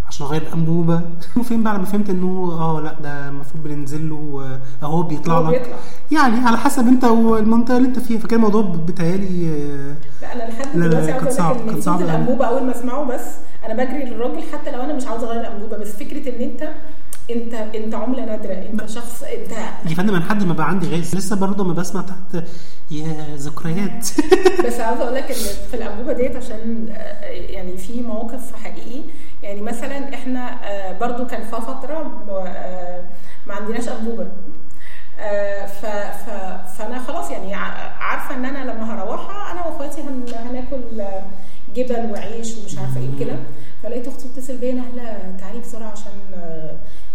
عشان 0.08 0.26
أغير 0.26 0.42
الانبوبه 0.42 1.00
وفين 1.36 1.62
بقى 1.62 1.74
لما 1.76 1.84
فهمت 1.84 2.10
إنه 2.10 2.52
آه 2.60 2.80
لأ 2.80 2.94
ده 3.02 3.28
المفروض 3.28 3.64
بننزل 3.64 4.10
له 4.10 4.42
آه، 4.82 4.84
أهو 4.86 5.02
بيطلع 5.02 5.50
لك. 5.50 5.76
يعني 6.12 6.36
على 6.46 6.56
حسب 6.58 6.86
أنت 6.86 7.04
والمنطقة 7.04 7.76
اللي 7.76 7.88
أنت 7.88 7.98
فيها 7.98 8.18
فكان 8.18 8.36
الموضوع 8.38 8.62
بتهيالي 8.62 9.48
آه، 9.48 9.94
لا 10.22 10.32
أنا 10.34 10.50
لحد 10.52 10.66
دلوقتي 10.74 11.06
كان 11.12 11.14
عاوزه 11.20 11.30
صعب، 11.30 11.56
أقول 11.56 11.58
لك 11.60 11.66
كان 11.66 11.74
ان 11.74 11.80
صعب 11.82 11.98
صوت 11.98 12.02
أوي. 12.02 12.10
الأنبوبة 12.10 12.44
أول 12.46 12.62
ما 12.62 12.70
أسمعه 12.72 13.04
بس 13.04 13.24
أنا 13.66 13.74
بجري 13.84 14.04
للراجل 14.04 14.42
حتى 14.52 14.70
لو 14.70 14.80
أنا 14.82 14.92
مش 14.92 15.06
عاوزة 15.06 15.26
أغير 15.30 15.40
الأنبوبة 15.40 15.76
بس 15.78 15.88
فكرة 15.88 16.36
إن 16.36 16.42
أنت 16.42 16.68
انت 17.30 17.54
انت 17.54 17.94
عملة 17.94 18.24
نادرة 18.24 18.52
انت 18.52 18.86
شخص 18.90 19.22
انت 19.22 19.50
يا 19.90 19.94
فندم 19.94 20.14
أنا 20.14 20.24
لحد 20.24 20.44
ما 20.44 20.52
بقى 20.54 20.68
عندي 20.68 20.88
غاز. 20.96 21.14
لسه 21.16 21.36
برضه 21.36 21.64
ما 21.64 21.72
بسمع 21.72 22.02
تحت 22.02 22.44
يا 22.90 23.26
ذكريات. 23.36 24.08
بس 24.66 24.80
عاوزة 24.80 25.02
أقول 25.02 25.14
لك 25.14 25.22
إن 25.24 25.36
في 25.70 25.74
الانبوبه 25.74 26.12
ديت 26.12 26.36
عشان 26.36 26.88
آه، 26.90 27.24
يعني 27.30 27.76
في 27.76 28.00
مواقف 28.00 28.52
حقيقي. 28.64 29.00
يعني 29.42 29.60
مثلا 29.60 30.14
إحنا 30.14 30.56
آه، 30.70 30.98
برضو 30.98 31.26
كان 31.26 31.42
في 31.42 31.50
فترة 31.50 32.22
آه، 32.30 33.04
ما 33.46 33.54
عندناش 33.54 33.88
انبوبه 33.88 34.26
ف 35.66 35.86
ف 35.86 36.30
فأنا 36.78 36.98
خلاص 37.06 37.30
يعني 37.30 37.54
عارفة 38.00 38.34
إن 38.34 38.44
أنا 38.44 38.70
لما 38.70 38.94
هروحها 38.94 39.52
أنا 39.52 39.66
وأخواتي 39.66 40.00
هن 40.00 40.24
هناكل 40.50 41.02
جبن 41.76 42.10
وعيش 42.10 42.56
ومش 42.56 42.78
عارفة 42.78 43.00
إيه 43.00 43.24
كده. 43.26 43.36
فلقيت 43.82 44.08
أختي 44.08 44.28
بتتصل 44.28 44.56
بيا 44.56 44.72
نهله 44.72 45.34
تعالي 45.40 45.60
بسرعة 45.60 45.90
عشان 45.90 46.12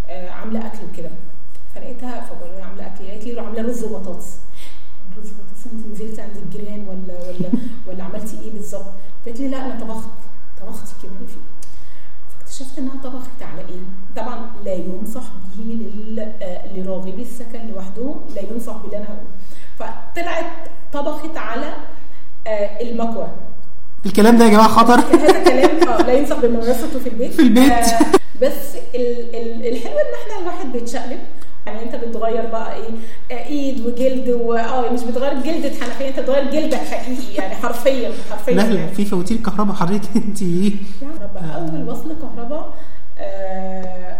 عاملة 0.09 0.65
أكل 0.67 0.77
وكده 0.93 1.09
فلقيتها 1.75 2.21
فبقول 2.21 2.51
لها 2.51 2.65
عاملة 2.65 2.87
أكل. 2.87 3.07
قالت 3.07 3.23
لي 3.25 3.39
عاملة 3.39 3.61
رز 3.61 3.83
وبطاطس. 3.83 4.37
رز 5.17 5.31
وبطاطس؟ 5.31 5.65
انت 5.73 5.87
نزلتي 6.01 6.21
عند 6.21 6.37
الجيران 6.37 6.87
ولا 6.87 7.29
ولا 7.29 7.49
ولا 7.87 8.03
عملتي 8.03 8.39
إيه 8.41 8.51
بالظبط؟ 8.51 8.85
قالت 9.25 9.39
لي 9.39 9.47
لا 9.47 9.65
أنا 9.65 9.79
طبخت. 9.79 10.09
طبختي 10.61 10.93
كمان 11.07 11.27
في 11.27 11.35
فاكتشفت 12.39 12.77
إنها 12.79 13.03
طبخت 13.03 13.41
على 13.41 13.61
إيه؟ 13.61 13.81
طبعا 14.15 14.51
لا 14.65 14.73
ينصح 14.73 15.23
به 15.57 15.87
آه، 16.41 16.73
لراغبي 16.77 17.21
السكن 17.21 17.67
لوحدهم 17.67 18.21
لا 18.35 18.41
ينصح 18.41 18.75
باللي 18.77 18.97
أنا 18.97 19.05
هقوله. 19.05 19.27
فطلعت 19.79 20.45
طبخت 20.93 21.37
على 21.37 21.73
آه، 22.47 22.81
المكوى 22.81 23.27
الكلام 24.05 24.37
ده 24.37 24.45
يا 24.45 24.49
جماعة 24.49 24.67
خطر 24.67 24.99
هذا 25.15 25.43
كلام 25.43 25.87
آه 25.89 26.01
لا 26.01 26.13
ينصح 26.13 26.39
بممارسته 26.39 26.99
في 26.99 27.09
البيت 27.09 27.33
في 27.33 27.41
البيت. 27.41 27.71
آه 27.71 27.99
بس 28.41 28.75
ال 28.95 29.35
ال 29.35 29.67
الحلو 29.67 29.93
إن 29.97 30.13
إحنا 30.21 30.41
الواحد 30.41 30.71
بيتشقلب 30.71 31.19
يعني 31.65 31.83
أنت 31.83 31.95
بتغير 31.95 32.45
بقى 32.45 32.75
إيه 32.75 32.89
آه، 33.31 33.45
إيد 33.45 33.85
وجلد 33.85 34.29
واه 34.29 34.91
مش 34.93 35.01
بتغير 35.01 35.33
جلدة 35.33 35.69
حنفية 35.69 36.07
أنت 36.07 36.19
بتغير 36.19 36.51
جلدك 36.51 36.77
حقيقي 36.77 37.33
يعني 37.35 37.55
حرفيا 37.55 38.11
حرفيا 38.31 38.53
نهله 38.53 38.79
يعني. 38.79 38.95
في 38.95 39.05
فواتير 39.05 39.37
كهرباء 39.37 39.75
حضرتك 39.75 40.09
انت 40.15 40.41
إيه 40.41 40.71
أول 41.55 41.89
وصل 41.89 42.15
كهرباء 42.21 42.73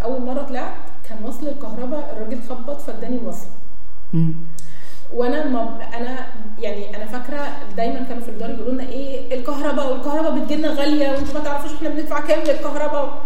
أول 0.03 0.21
مرة 0.21 0.41
طلعت 0.43 0.73
كان 1.09 1.17
وصل 1.25 1.47
الكهرباء 1.47 2.17
الراجل 2.17 2.39
خبط 2.49 2.81
فاداني 2.81 3.17
الوصل. 3.17 3.47
وأنا 5.13 5.47
ما 5.47 5.79
أنا 5.97 6.27
يعني 6.63 6.97
أنا 6.97 7.05
فاكرة 7.05 7.47
دايما 7.77 8.03
كانوا 8.09 8.23
في 8.23 8.29
الدار 8.29 8.49
يقولوا 8.49 8.71
لنا 8.73 8.83
إيه 8.89 9.35
الكهرباء 9.35 9.93
والكهرباء 9.93 10.39
بتجيلنا 10.39 10.67
غالية 10.67 11.09
وأنتوا 11.11 11.33
ما 11.33 11.39
تعرفوش 11.39 11.71
إحنا 11.73 11.89
بندفع 11.89 12.19
كام 12.19 12.39
للكهرباء. 12.39 13.21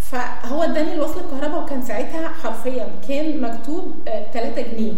فهو 0.00 0.62
اداني 0.62 0.94
الوصل 0.94 1.20
الكهرباء 1.20 1.62
وكان 1.62 1.82
ساعتها 1.82 2.28
حرفيا 2.28 2.88
كان 3.08 3.40
مكتوب 3.40 3.92
3 4.32 4.62
جنيه. 4.62 4.92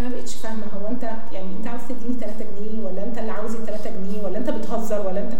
أنا 0.00 0.08
ما 0.08 0.14
بقتش 0.16 0.34
فاهمة 0.34 0.62
هو 0.82 0.88
أنت 0.88 1.02
يعني 1.32 1.46
أنت 1.58 1.66
عاوز 1.66 1.80
تديني 1.88 2.20
3 2.20 2.34
جنيه 2.58 2.86
ولا 2.86 3.04
أنت 3.04 3.18
اللي 3.18 3.32
عاوز 3.32 3.54
ال 3.54 3.66
3 3.66 3.90
جنيه 3.90 4.22
ولا 4.22 4.38
أنت 4.38 4.50
بتهزر 4.50 5.06
ولا 5.06 5.20
أنت؟ 5.20 5.32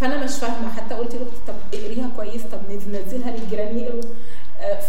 فأنا 0.00 0.24
مش 0.24 0.34
فاهمة. 0.38 0.72
حتى 0.76 0.94
قلت 0.94 1.14
لاختي 1.14 1.36
طب 1.48 1.54
اقريها 1.74 2.08
كويس 2.16 2.42
طب 2.52 2.58
ننزلها 2.70 3.30
للجيران 3.30 3.78
يقروا 3.78 4.00
آه، 4.02 4.06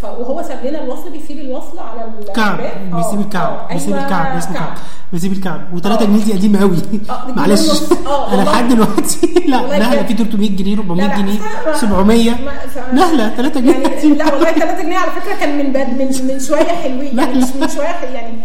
وهو 0.04 0.42
ساب 0.44 0.66
لنا 0.66 0.84
الوصل 0.84 1.10
بيسيب 1.12 1.40
الوصل 1.40 1.80
على 1.80 2.02
كعب 2.36 2.60
الباب. 2.60 2.94
آه، 2.94 2.98
بيسيب 2.98 3.20
الكعب 3.20 3.52
آه، 3.70 3.74
بيسيب 3.74 3.90
أيوة، 3.94 4.06
الكعب 4.06 4.38
اسمه 4.38 4.54
كعب 4.54 4.74
بيسيب 5.14 5.32
الكعب 5.32 5.62
و3 5.78 5.86
آه. 5.86 6.04
جنيه 6.06 6.24
دي 6.24 6.34
قديمة 6.34 6.60
قوي 6.60 6.78
آه، 7.10 7.28
معلش. 7.38 7.70
آه، 8.08 8.34
أنا. 8.34 8.42
لحد 8.50 8.68
دلوقتي 8.70 9.28
لا 9.48 9.62
نهله. 9.80 10.04
في 10.04 10.14
300 10.14 10.50
جنيه 10.50 10.76
400 10.78 11.08
لا، 11.08 11.14
لا، 11.14 11.18
جنيه 11.22 11.40
ما- 11.66 11.78
700 11.78 12.32
ما- 12.32 12.52
ف- 12.52 12.94
نهله 12.94 13.30
3 13.36 13.60
جنيه 13.60 13.72
يعني 13.78 14.10
لا 14.16 14.34
والله 14.34 14.52
3 14.52 14.82
جنيه 14.84 14.98
على 14.98 15.12
فكرة 15.12 15.36
كان 15.40 15.58
من 15.58 15.74
بد 15.74 15.90
من 15.90 16.28
من 16.34 16.40
شوية 16.40 16.64
حلوين 16.64 17.18
يعني 17.20 17.34
مش 17.40 17.48
من 17.62 17.68
شوية 17.68 17.86
يعني. 18.14 18.38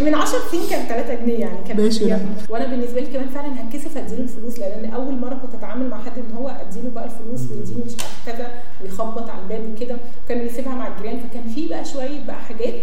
من 0.00 0.14
10 0.14 0.38
سنين 0.50 0.62
كان 0.70 0.86
3 0.88 1.14
جنيه 1.14 1.38
يعني 1.40 1.58
كان 1.68 1.76
ماشي،. 1.84 2.04
وأنا 2.48 2.66
بالنسبة 2.66 3.00
لي 3.00 3.06
كمان 3.06 3.28
فعلا 3.28 3.48
هتكسف 3.60 3.96
أديله 3.96 4.22
الفلوس 4.22 4.58
لأن 4.58 4.90
أول 4.94 5.18
مرة 5.20 5.34
كنت 5.34 5.54
أتعامل 5.54 5.88
مع 5.90 5.96
حد 5.96 6.12
إن 6.18 6.36
هو 6.36 6.48
أديله 6.48 6.90
بقى 6.94 7.04
الفلوس 7.04 7.40
ويديني 7.50 7.82
مش 7.86 7.92
عارف 7.92 8.36
كذا 8.38 8.46
ويخبط 8.82 9.30
على 9.30 9.42
الباب 9.42 9.72
وكده 9.74 9.96
وكان 10.24 10.38
بيسيبها 10.38 10.74
مع 10.74 10.88
الجيران 10.88 11.20
فكان 11.20 11.48
في 11.54 11.68
بقى 11.68 11.84
شوية 11.84 12.24
بقى 12.26 12.36
حاجات 12.36 12.74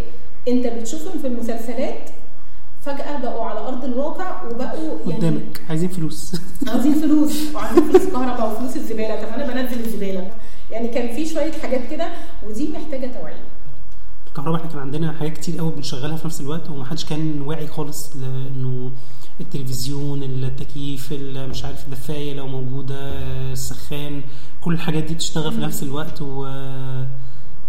انت 0.47 0.67
بتشوفهم 0.67 1.19
في 1.19 1.27
المسلسلات 1.27 2.09
فجأة 2.81 3.17
بقوا 3.21 3.45
على 3.45 3.59
أرض 3.59 3.85
الواقع 3.85 4.43
وبقوا 4.43 4.97
يعني 5.07 5.19
قدامك. 5.19 5.61
عايزين 5.69 5.89
فلوس. 5.89 6.35
عاوزين 6.67 6.93
فلوس. 6.93 7.55
وعاوزين 7.55 7.83
فلوس 7.83 8.05
كهرباء 8.05 8.51
وفلوس 8.51 8.75
الزبالة. 8.75 9.15
طب 9.15 9.27
أنا 9.27 9.53
بنزل 9.53 9.79
الزبالة. 9.79 10.27
يعني 10.71 10.87
كان 10.87 11.15
في 11.15 11.25
شوية 11.25 11.51
حاجات 11.51 11.81
كده 11.91 12.07
ودي 12.47 12.69
محتاجة 12.73 13.11
توعية. 13.19 13.43
الكهرباء 14.37 14.55
إحنا 14.59 14.69
كان 14.71 14.79
عندنا 14.79 15.11
حاجات 15.11 15.33
كتير 15.37 15.57
قوي 15.57 15.71
بنشغلها 15.71 16.17
في 16.17 16.25
نفس 16.27 16.41
الوقت 16.41 16.69
ومحدش 16.69 17.05
كان 17.05 17.41
واعي 17.41 17.67
خالص 17.67 18.15
لإنه 18.15 18.91
التلفزيون 19.41 20.23
التكييف 20.23 21.11
ال- 21.13 21.49
مش 21.49 21.65
عارف 21.65 21.85
الدفاية 21.85 22.33
لو 22.33 22.47
موجودة 22.47 22.95
السخان 23.51 24.21
كل 24.61 24.73
الحاجات 24.73 25.03
دي 25.03 25.13
بتشتغل 25.13 25.51
في 25.51 25.61
نفس 25.61 25.83
الوقت 25.83 26.21
و 26.21 26.45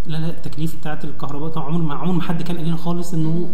لا 0.07 0.17
لا 0.17 0.29
التكليف 0.29 0.75
بتاعت 0.75 1.05
الكهرباء 1.05 1.49
طبعا 1.49 1.65
عمر 1.65 1.77
ما 1.81 1.95
عمر 1.95 2.11
ما 2.11 2.21
حد 2.21 2.41
كان 2.41 2.57
قال 2.57 2.65
لنا 2.67 2.77
خالص 2.77 3.13
إنه 3.13 3.49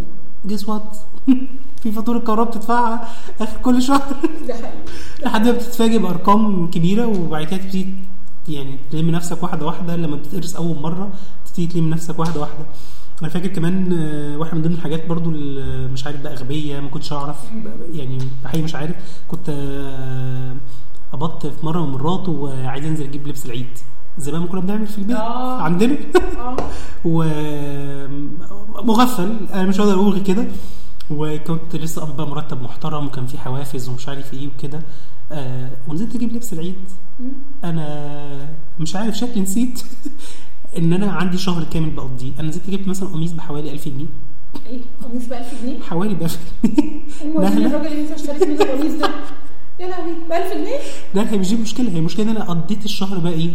جيس 0.48 0.70
وات 0.70 0.98
في 1.84 1.92
فاتورة 1.92 2.20
كهرباء 2.20 2.46
بتدفعها 2.52 3.08
آخر 3.42 3.58
كل 3.62 3.82
شهر. 3.82 4.16
لحد 5.26 5.46
ما 5.48 5.52
بتتفاجئ 5.52 5.98
بأرقام 5.98 6.72
كبيرة 6.72 7.06
وبعد 7.08 7.44
كده 7.46 7.58
تبتدي 7.58 7.88
يعني 8.50 8.78
تلم 8.92 9.10
نفسك 9.10 9.44
واحدة 9.44 9.66
واحدة 9.66 9.96
لما 9.96 10.16
بتدرس 10.16 10.56
أول 10.56 10.80
مرة 10.82 11.10
تبتدي 11.46 11.68
تلم 11.68 11.90
نفسك 11.90 12.20
واحدة 12.20 12.40
واحدة. 12.40 12.66
أنا 13.22 13.30
فاكر 13.30 13.48
كمان 13.48 13.94
آه، 13.94 14.38
واحدة 14.38 14.56
من 14.58 14.62
ضمن 14.64 14.74
الحاجات 14.74 15.08
برضو 15.08 15.30
اللي 15.30 15.88
مش 15.88 16.06
عارف 16.06 16.22
بقى 16.22 16.36
غبية 16.36 16.80
ما 16.80 16.88
كنتش 16.90 17.14
أعرف 17.14 17.38
يعني 17.94 18.18
حقيقي 18.46 18.64
مش 18.64 18.76
عارف 18.76 18.96
كنت 19.28 19.50
آه، 19.50 20.56
قبضت 21.14 21.48
في 21.48 21.66
مرة 21.66 21.80
من 21.82 21.88
المرات 21.88 22.30
وعايز 22.30 22.86
أنزل 22.86 23.04
أجيب 23.04 23.28
لبس 23.28 23.46
العيد. 23.46 23.68
زمان 24.18 24.42
ما 24.42 24.48
كنا 24.48 24.62
بنعمل 24.62 24.88
في 24.88 24.98
البيت 24.98 25.16
آه. 25.16 25.62
عندنا. 25.62 25.98
آه. 26.38 26.56
ومغفل 28.76 29.36
أنا 29.54 29.64
مش 29.64 29.80
هقدر 29.80 29.94
أقول 29.94 30.20
كده. 30.20 30.46
وكنت 31.12 31.76
لسه 31.76 32.02
قابض 32.02 32.18
بقى 32.18 32.28
مرتب 32.28 32.62
محترم 32.62 33.06
وكان 33.06 33.28
في 33.28 33.38
حوافز 33.38 33.90
ومش 33.90 34.10
عارف 34.10 34.34
إيه 34.34 34.48
وكده. 34.48 34.82
آه 35.32 35.70
ونزلت 35.88 36.16
أجيب 36.16 36.34
لبس 36.34 36.54
العيد. 36.54 36.76
أنا 37.64 38.50
مش 38.80 38.96
عارف 38.96 39.18
شكلي 39.18 39.42
نسيت. 39.42 39.84
ان 40.78 40.94
أنا 40.94 41.12
عندي 41.12 41.38
شهر 41.38 41.64
كامل 41.64 41.90
بقضيه. 41.90 42.32
أنا 42.40 42.48
نزلت 42.48 42.70
جبت 42.70 42.88
مثلا 42.88 43.10
قميص 43.10 43.32
بحوالي 43.32 43.72
1000 43.72 43.88
جنيه. 43.88 44.06
إيه؟ 44.68 44.80
قميص 45.04 45.26
ب 45.28 45.34
1000 45.34 45.64
جنيه؟ 45.64 45.80
حوالي 45.80 46.14
ب 46.14 46.24
1000 46.24 46.40
جنيه. 46.64 47.02
الراجل 47.68 47.88
اللي 47.88 48.02
انت 48.02 48.12
اشتريت 48.12 48.44
منه 48.44 48.62
القميص 48.62 48.94
ده. 48.94 49.10
يا 49.80 49.88
لهوي 49.88 50.12
ب 50.30 50.32
1000 50.32 50.54
جنيه؟ 50.54 50.78
لا 51.14 51.32
هي 51.32 51.38
مش 51.38 51.50
دي 51.50 51.56
مشكله 51.56 51.90
هي 51.92 51.98
المشكلة 51.98 52.26
إن 52.26 52.30
أنا 52.36 52.44
قضيت 52.46 52.86
الشهر 52.86 53.20
بقى 53.20 53.34
إيه؟ 53.34 53.50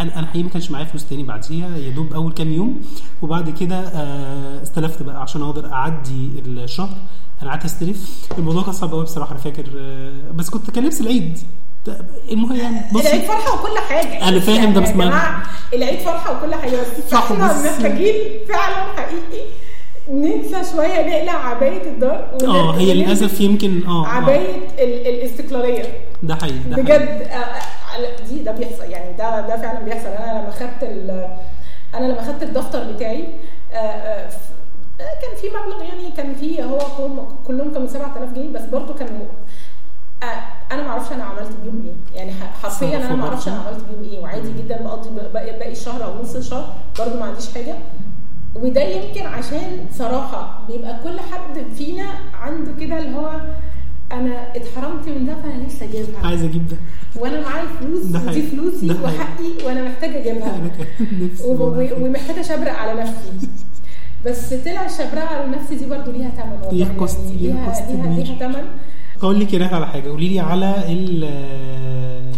أنا 0.00 0.18
أنا 0.18 0.26
حقيقي 0.26 0.42
ما 0.44 0.50
كانش 0.50 0.70
معايا 0.70 0.84
فلوس 0.84 1.04
تاني 1.06 1.22
بعديها 1.22 1.76
يا 1.76 1.90
دوب 1.90 2.12
أول 2.12 2.32
كام 2.32 2.52
يوم. 2.52 2.80
وبعد 3.22 3.50
كده 3.50 3.76
آه، 3.78 4.62
استلفت 4.62 5.02
بقى 5.02 5.22
عشان 5.22 5.42
أقدر 5.42 5.72
أعدي 5.72 6.30
الشهر. 6.46 6.96
أنا 7.42 7.50
قعدت 7.50 7.64
أستلف. 7.64 8.28
الموضوع 8.38 8.62
كان 8.62 8.72
صعب 8.72 8.90
قوي 8.90 9.02
بصراحة 9.02 9.30
أنا 9.30 9.38
فاكر. 9.40 9.64
آه، 9.76 10.30
بس 10.30 10.50
كنت 10.50 10.70
كان 10.70 10.84
لبس 10.84 11.00
العيد. 11.00 11.38
المهم 12.32 12.56
يعني 12.56 12.80
بص 12.92 13.06
العيد 13.06 13.22
فرحة 13.24 13.54
وكل 13.54 13.78
حاجة. 13.78 14.28
أنا 14.28 14.40
فاهم 14.40 14.72
ده، 14.72 14.80
بس 14.80 14.88
يا 14.88 14.94
ما- 14.94 15.42
العيد 15.74 15.98
فرحة 16.00 16.36
وكل 16.38 16.54
حاجة 16.54 16.76
بس 16.76 17.12
إحنا 17.14 17.48
بس- 17.48 17.66
محتاجين 17.66 18.14
فعلا 18.48 18.92
حقيقي 18.96 19.44
ننسى 20.10 20.72
شوية 20.72 21.06
نقلع 21.06 21.46
عباية 21.46 21.82
الدار 21.90 22.30
آه 22.44 22.72
هي 22.76 22.94
للأسف 22.94 23.40
يمكن 23.40 23.86
آه 23.86 24.04
آه، 24.04 24.08
عباية 24.08 24.56
ال- 24.78 25.06
الاستقلالية. 25.06 25.82
ده 26.22 26.34
حقيقي 26.34 26.58
ده 26.58 26.76
بجد 26.76 26.90
حقيقي. 27.08 27.24
آه، 27.24 27.36
آه، 27.36 28.22
دي 28.28 28.42
ده 28.42 28.52
بيحصل 28.52 28.84
يعني 28.90 29.16
ده 29.16 29.40
ده 29.40 29.56
فعلا 29.56 29.78
بيحصل. 29.80 30.08
أنا 30.08 30.38
لما 30.38 30.50
خدت 30.50 30.82
أنا 31.94 32.06
لما 32.06 32.22
خدت 32.22 32.42
الدفتر 32.42 32.92
بتاعي 32.92 33.24
كان 34.98 35.36
في 35.40 35.46
مبلغ 35.48 35.82
يعني 35.84 36.10
كان 36.16 36.34
في 36.34 36.62
هو 36.62 36.78
هم 36.98 37.36
كلهم 37.46 37.72
كانوا 37.72 37.88
7000 37.88 38.32
جنيه 38.34 38.48
بس 38.52 38.62
برضه 38.62 38.94
كانوا 38.94 39.26
أنا 40.72 40.82
ما 40.82 40.88
أعرفش 40.88 41.12
أنا 41.12 41.24
عملت 41.24 41.50
بيهم 41.64 41.82
إيه. 41.86 42.18
يعني 42.18 42.32
حرفيا 42.62 42.96
أنا 42.96 43.14
ما 43.14 43.26
أعرفش 43.28 43.48
أنا 43.48 43.56
عملت 43.56 43.84
بيهم 43.90 44.12
إيه. 44.12 44.20
وعادي 44.20 44.48
جدا 44.58 44.82
بقضي 44.82 45.10
باقي 45.34 45.72
الشهر 45.72 46.04
أو 46.04 46.22
نص 46.22 46.34
الشهر 46.36 46.74
برضه 46.98 47.18
ما 47.18 47.24
عنديش 47.24 47.54
حاجة. 47.54 47.74
وده 48.56 48.82
يمكن 48.82 49.26
عشان 49.26 49.86
صراحة 49.94 50.62
بيبقى 50.68 50.98
كل 51.04 51.20
حد 51.20 51.64
فينا 51.76 52.06
عنده 52.34 52.72
كده 52.80 52.98
اللي 52.98 53.16
هو 53.16 53.40
أنا 54.12 54.56
اتحرمت 54.56 55.08
من 55.08 55.26
ده 55.26 55.34
فأنا 55.42 55.56
نفسي 55.64 55.84
أجيبها. 55.84 56.26
عايز 56.26 56.42
أجيب 56.44 56.68
ده. 56.68 56.76
وأنا 57.16 57.40
معايا 57.40 57.64
ودي 57.82 58.18
حقيقي. 58.18 58.42
فلوسي 58.46 58.86
ده. 58.86 58.94
وحقي 59.04 59.66
وأنا 59.66 59.82
محتاجة 59.84 60.18
أجيبها. 60.18 60.60
ومحتاجة 62.00 62.40
اشبرق 62.40 62.72
على 62.72 63.00
نفسي. 63.00 63.48
بس 64.26 64.54
طلع 64.54 64.86
الشبرقه 64.86 65.26
على 65.36 65.46
نفسي 65.56 65.74
دي 65.74 65.86
برضو 65.86 66.10
ليها 66.10 66.30
ثمن 66.30 66.52
والله. 66.52 66.72
ليها 66.72 66.92
cost- 66.98 67.18
يعني 67.18 67.36
ليها 67.36 67.80
ليها. 67.92 68.14
ليها 68.24 68.38
ثمن 68.38 68.64
أقول 69.22 69.40
لك 69.40 69.52
يا 69.52 69.58
نهى 69.58 69.74
على 69.74 69.86
حاجة. 69.86 70.08
قولي 70.10 70.28
لي 70.28 70.40
على 70.40 70.92
ال- 70.92 72.34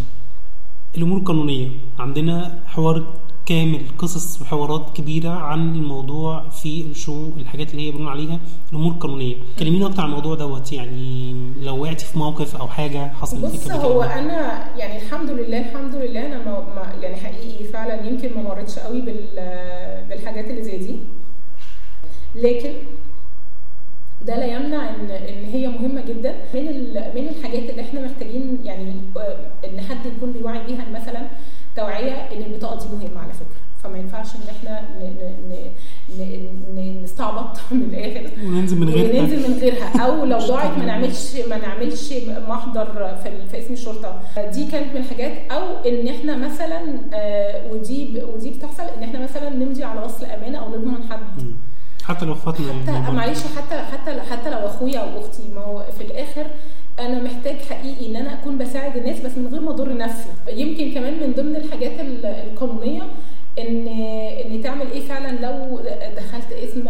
الأمور 0.96 1.18
القانونية. 1.18 1.68
عندنا 1.99 2.58
حوار 2.66 3.04
كامل 3.46 3.80
قصص 3.99 4.42
وحوارات 4.42 4.96
كبيرة 4.96 5.28
عن 5.30 5.75
الموضوع 5.75 6.49
في 6.49 6.80
ال 6.90 6.98
show 6.98 7.28
الحاجات 7.37 7.70
اللي 7.70 7.87
هي 7.87 7.90
بنقول 7.92 8.08
عليها 8.08 8.38
الأمور 8.72 8.92
القانونية. 8.92 9.37
كلميني 9.58 9.87
أكتر 9.87 10.02
عن 10.02 10.08
الموضوع 10.08 10.34
دوت. 10.34 10.72
يعني 10.72 11.34
لو 11.62 11.82
وقعتي 11.82 12.04
في 12.06 12.18
موقف 12.18 12.56
أو 12.56 12.68
حاجة 12.68 13.08
حصلت 13.20 13.44
بص. 13.44 13.70
هو 13.70 14.02
أنا 14.02 14.68
يعني 14.78 15.02
الحمد 15.02 15.30
لله 15.30 15.58
الحمد 15.70 15.94
لله 15.94 16.26
أنا 16.26 16.38
ما 16.44 16.60
ما- 16.75 16.92
يعني 17.02 17.16
حقيقي 17.16 17.64
فعلا 17.64 18.06
يمكن 18.08 18.30
ما 18.37 18.42
مرتش 18.42 18.78
قوي 18.78 19.00
بال 19.00 19.26
بالحاجات 20.08 20.44
اللي 20.50 20.62
زي 20.62 20.78
دي. 20.78 20.96
لكن 22.34 22.72
ده 24.26 24.36
لا 24.36 24.46
يمنع 24.46 24.88
ان 24.90 25.10
إن 25.10 25.44
هي 25.44 25.68
مهمة 25.68 26.00
جدا. 26.00 26.34
من 26.54 26.64
من 27.14 27.28
الحاجات 27.28 27.70
اللي 27.70 27.82
إحنا 27.82 28.00
محتاجين 28.00 28.58
يعني 28.64 28.92
آه، 29.16 29.36
إن 29.64 29.80
حد 29.80 30.06
يكون 30.16 30.32
بيوعي 30.32 30.58
بيها 30.66 30.84
مثلا 30.94 31.20
توعية 31.76 32.12
إن 32.12 32.42
البطاقة 32.42 32.78
دي 32.78 32.96
مهمة 32.96 33.20
على 33.20 33.32
فكرة. 33.32 33.60
فما 33.84 33.98
ينفعش 33.98 34.34
إن 34.36 34.40
إحنا 34.50 34.82
نستعبط 37.02 37.58
من 37.72 37.82
الآخر. 37.82 38.30
وننزل 38.44 38.80
من 38.80 38.88
غير 38.88 39.16
وننزل 39.20 39.50
من 39.50 39.58
غيرها. 39.58 40.00
أو 40.06 40.24
لو 40.32 40.38
ضاعت 40.38 40.78
ما 40.78 40.84
نعملش 40.84 41.36
ما 41.50 41.58
نعملش 41.58 42.12
محضر 42.48 43.16
في, 43.22 43.30
في 43.50 43.58
اسم 43.58 43.72
الشرطة. 43.72 44.22
دي 44.52 44.66
كانت 44.66 44.94
من 44.94 45.00
الحاجات. 45.00 45.32
أو 45.50 45.76
إن 45.86 46.08
إحنا 46.08 46.36
مثلا 46.36 46.80
آه، 47.14 47.72
ودي 47.72 48.22
ودي 48.34 48.50
بتحصل 48.50 48.82
إن 48.82 49.02
إحنا 49.02 49.22
مثلا 49.22 49.48
نمضي 49.48 49.84
على 49.84 50.00
وصل 50.00 50.24
أمانة 50.24 50.58
أو 50.58 50.68
نضمن 50.68 51.02
حد. 51.10 51.20
حتى 52.10 52.24
لو 52.26 52.34
فاتنا 52.34 52.72
حتى 53.04 53.12
معلش 53.12 53.38
حتى 53.56 53.78
حتى 53.78 54.20
حتى 54.30 54.50
لو 54.50 54.58
أخويا 54.58 54.98
أو 54.98 55.20
أختي 55.20 55.42
ما 55.54 55.60
هو 55.60 55.84
في 55.98 56.04
الآخر 56.04 56.46
أنا 57.00 57.22
محتاج 57.22 57.56
حقيقي 57.70 58.06
إن 58.10 58.16
أنا 58.16 58.34
أكون 58.34 58.58
بساعد 58.58 58.96
الناس 58.96 59.20
بس 59.20 59.38
من 59.38 59.48
غير 59.52 59.60
ما 59.60 59.70
أضر 59.70 59.96
نفسي. 59.96 60.28
يمكن 60.48 60.94
كمان 60.94 61.12
من 61.20 61.32
ضمن 61.36 61.56
الحاجات 61.56 62.00
ال- 62.00 62.26
القانونية 62.26 63.02
ان 63.58 63.88
إن 64.46 64.62
تعمل 64.62 64.90
إيه 64.92 65.00
فعلا 65.00 65.30
لو 65.40 65.80
دخلت 66.16 66.52
اسم 66.52 66.88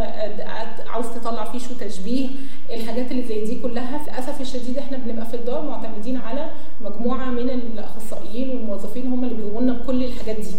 عاوز 0.88 1.06
تطلع 1.14 1.44
فيه 1.44 1.58
شو 1.58 1.74
تشبيه 1.80 2.28
الحاجات 2.74 3.10
اللي 3.10 3.22
زي 3.22 3.44
دي 3.44 3.60
كلها. 3.60 4.00
للأسف 4.04 4.40
الشديد 4.40 4.78
إحنا 4.78 4.98
بنبقى 4.98 5.26
في 5.26 5.34
الدار 5.34 5.62
معتمدين 5.62 6.16
على 6.16 6.50
مجموعة 6.80 7.24
من 7.30 7.50
الأخصائيين 7.50 8.50
والموظفين 8.50 9.12
هم 9.12 9.24
اللي 9.24 9.34
بيقوموا 9.34 9.60
لنا 9.60 9.72
بكل 9.72 10.04
الحاجات 10.04 10.36
دي. 10.36 10.54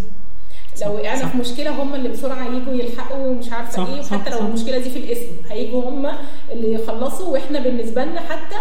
لو 0.85 0.93
وقعنا. 0.95 1.27
في 1.27 1.37
مشكلة 1.37 1.83
هم 1.83 1.95
اللي 1.95 2.09
بسرعة 2.09 2.45
يجوا 2.47 2.73
يلحقوا 2.73 3.33
مش 3.33 3.51
عارفة 3.51 3.87
إيه 3.87 3.99
وحتى 4.01 4.29
لو. 4.29 4.39
المشكلة 4.39 4.77
دي 4.77 4.89
في 4.89 4.99
الاسم 4.99 5.31
هيجوا 5.49 5.89
هم 5.89 6.11
اللي 6.51 6.73
يخلصوا 6.73 7.27
وإحنا 7.33 7.59
بالنسبة 7.59 8.05
لنا 8.05 8.19
حتى 8.19 8.55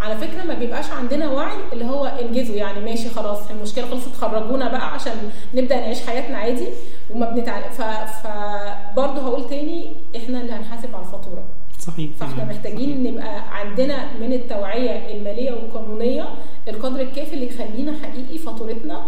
على 0.00 0.16
فكرة 0.16 0.42
ما 0.44 0.54
بيبقاش 0.54 0.90
عندنا 0.90 1.30
وعي 1.30 1.56
اللي 1.72 1.84
هو 1.84 2.06
انجزوا 2.06 2.56
يعني 2.56 2.80
ماشي 2.80 3.08
خلاص 3.08 3.50
المشكلة 3.50 3.86
خلصت 3.86 4.14
خرجونا 4.14 4.68
بقى 4.68 4.94
عشان 4.94 5.12
نبدأ 5.54 5.76
نعيش 5.80 6.00
حياتنا 6.06 6.38
عادي 6.38 6.66
وما 7.10 7.30
بنتعلم 7.30 7.70
ف... 7.72 7.82
فبرضه 8.26 9.20
هقول 9.22 9.48
تاني 9.48 9.92
إحنا 10.16 10.40
اللي 10.40 10.52
هنحاسب 10.52 10.94
على 10.96 11.04
الفاتورة 11.04 11.44
صحيح 11.78 12.10
فإحنا 12.20 12.34
صحيح. 12.36 12.48
محتاجين 12.48 13.02
نبقى 13.02 13.58
عندنا 13.58 14.12
من 14.20 14.32
التوعية 14.32 15.16
المالية 15.16 15.52
والقانونية 15.52 16.28
القدر 16.68 17.00
الكافي 17.00 17.34
اللي 17.34 17.46
يخلينا 17.46 17.92
حقيقي 18.02 18.38
فاتورتنا 18.38 19.02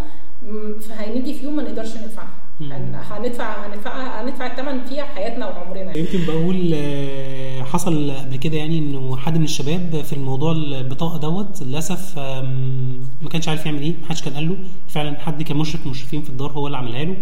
فهنيجي 0.88 1.34
في 1.34 1.44
يوم 1.44 1.56
ما 1.56 1.62
نقدرش 1.62 1.96
ندفعها 1.96 2.28
هندفع 2.60 3.66
هندفع 3.66 4.20
هندفع 4.22 4.46
الثمن 4.46 4.84
فيها 4.84 5.04
حياتنا 5.04 5.46
وعمرنا. 5.46 5.96
يمكن 5.98 6.18
بقول 6.26 6.70
آه، 6.74 7.62
حصل 7.62 8.10
قبل 8.10 8.36
كده 8.36 8.56
يعني 8.56 8.78
إنه 8.78 9.16
حد 9.16 9.38
من 9.38 9.44
الشباب 9.44 10.02
في 10.04 10.12
الموضوع 10.12 10.52
البطاقة 10.52 11.18
دوت 11.18 11.62
للأسف 11.62 12.18
ما 13.22 13.28
كانش 13.32 13.48
عارف 13.48 13.66
يعمل 13.66 13.82
إيه 13.82 13.94
ما 14.02 14.08
حدش 14.08 14.22
كان 14.22 14.34
قال 14.34 14.48
له. 14.48 14.56
فعلا 14.88 15.18
حد 15.20 15.42
كان 15.42 15.56
مشرف 15.56 15.80
من 15.80 15.86
المشرفين 15.86 16.22
في 16.22 16.30
الدار 16.30 16.50
هو 16.52 16.66
اللي 16.66 16.78
عملها 16.78 17.04
له. 17.04 17.16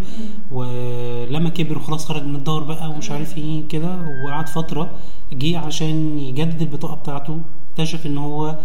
ولما 0.52 1.48
كبر 1.48 1.78
وخلاص 1.78 2.06
خرج 2.06 2.22
من 2.22 2.36
الدار 2.36 2.62
بقى 2.62 2.90
ومش 2.90 3.10
عارف 3.10 3.38
إيه 3.38 3.68
كده 3.68 3.98
وقعد 4.26 4.48
فترة 4.48 4.90
جه 5.32 5.58
عشان 5.58 6.18
يجدد 6.18 6.60
البطاقة 6.62 6.94
بتاعته 6.94 7.40
اكتشف 7.70 8.06
إن 8.06 8.18
هو 8.18 8.58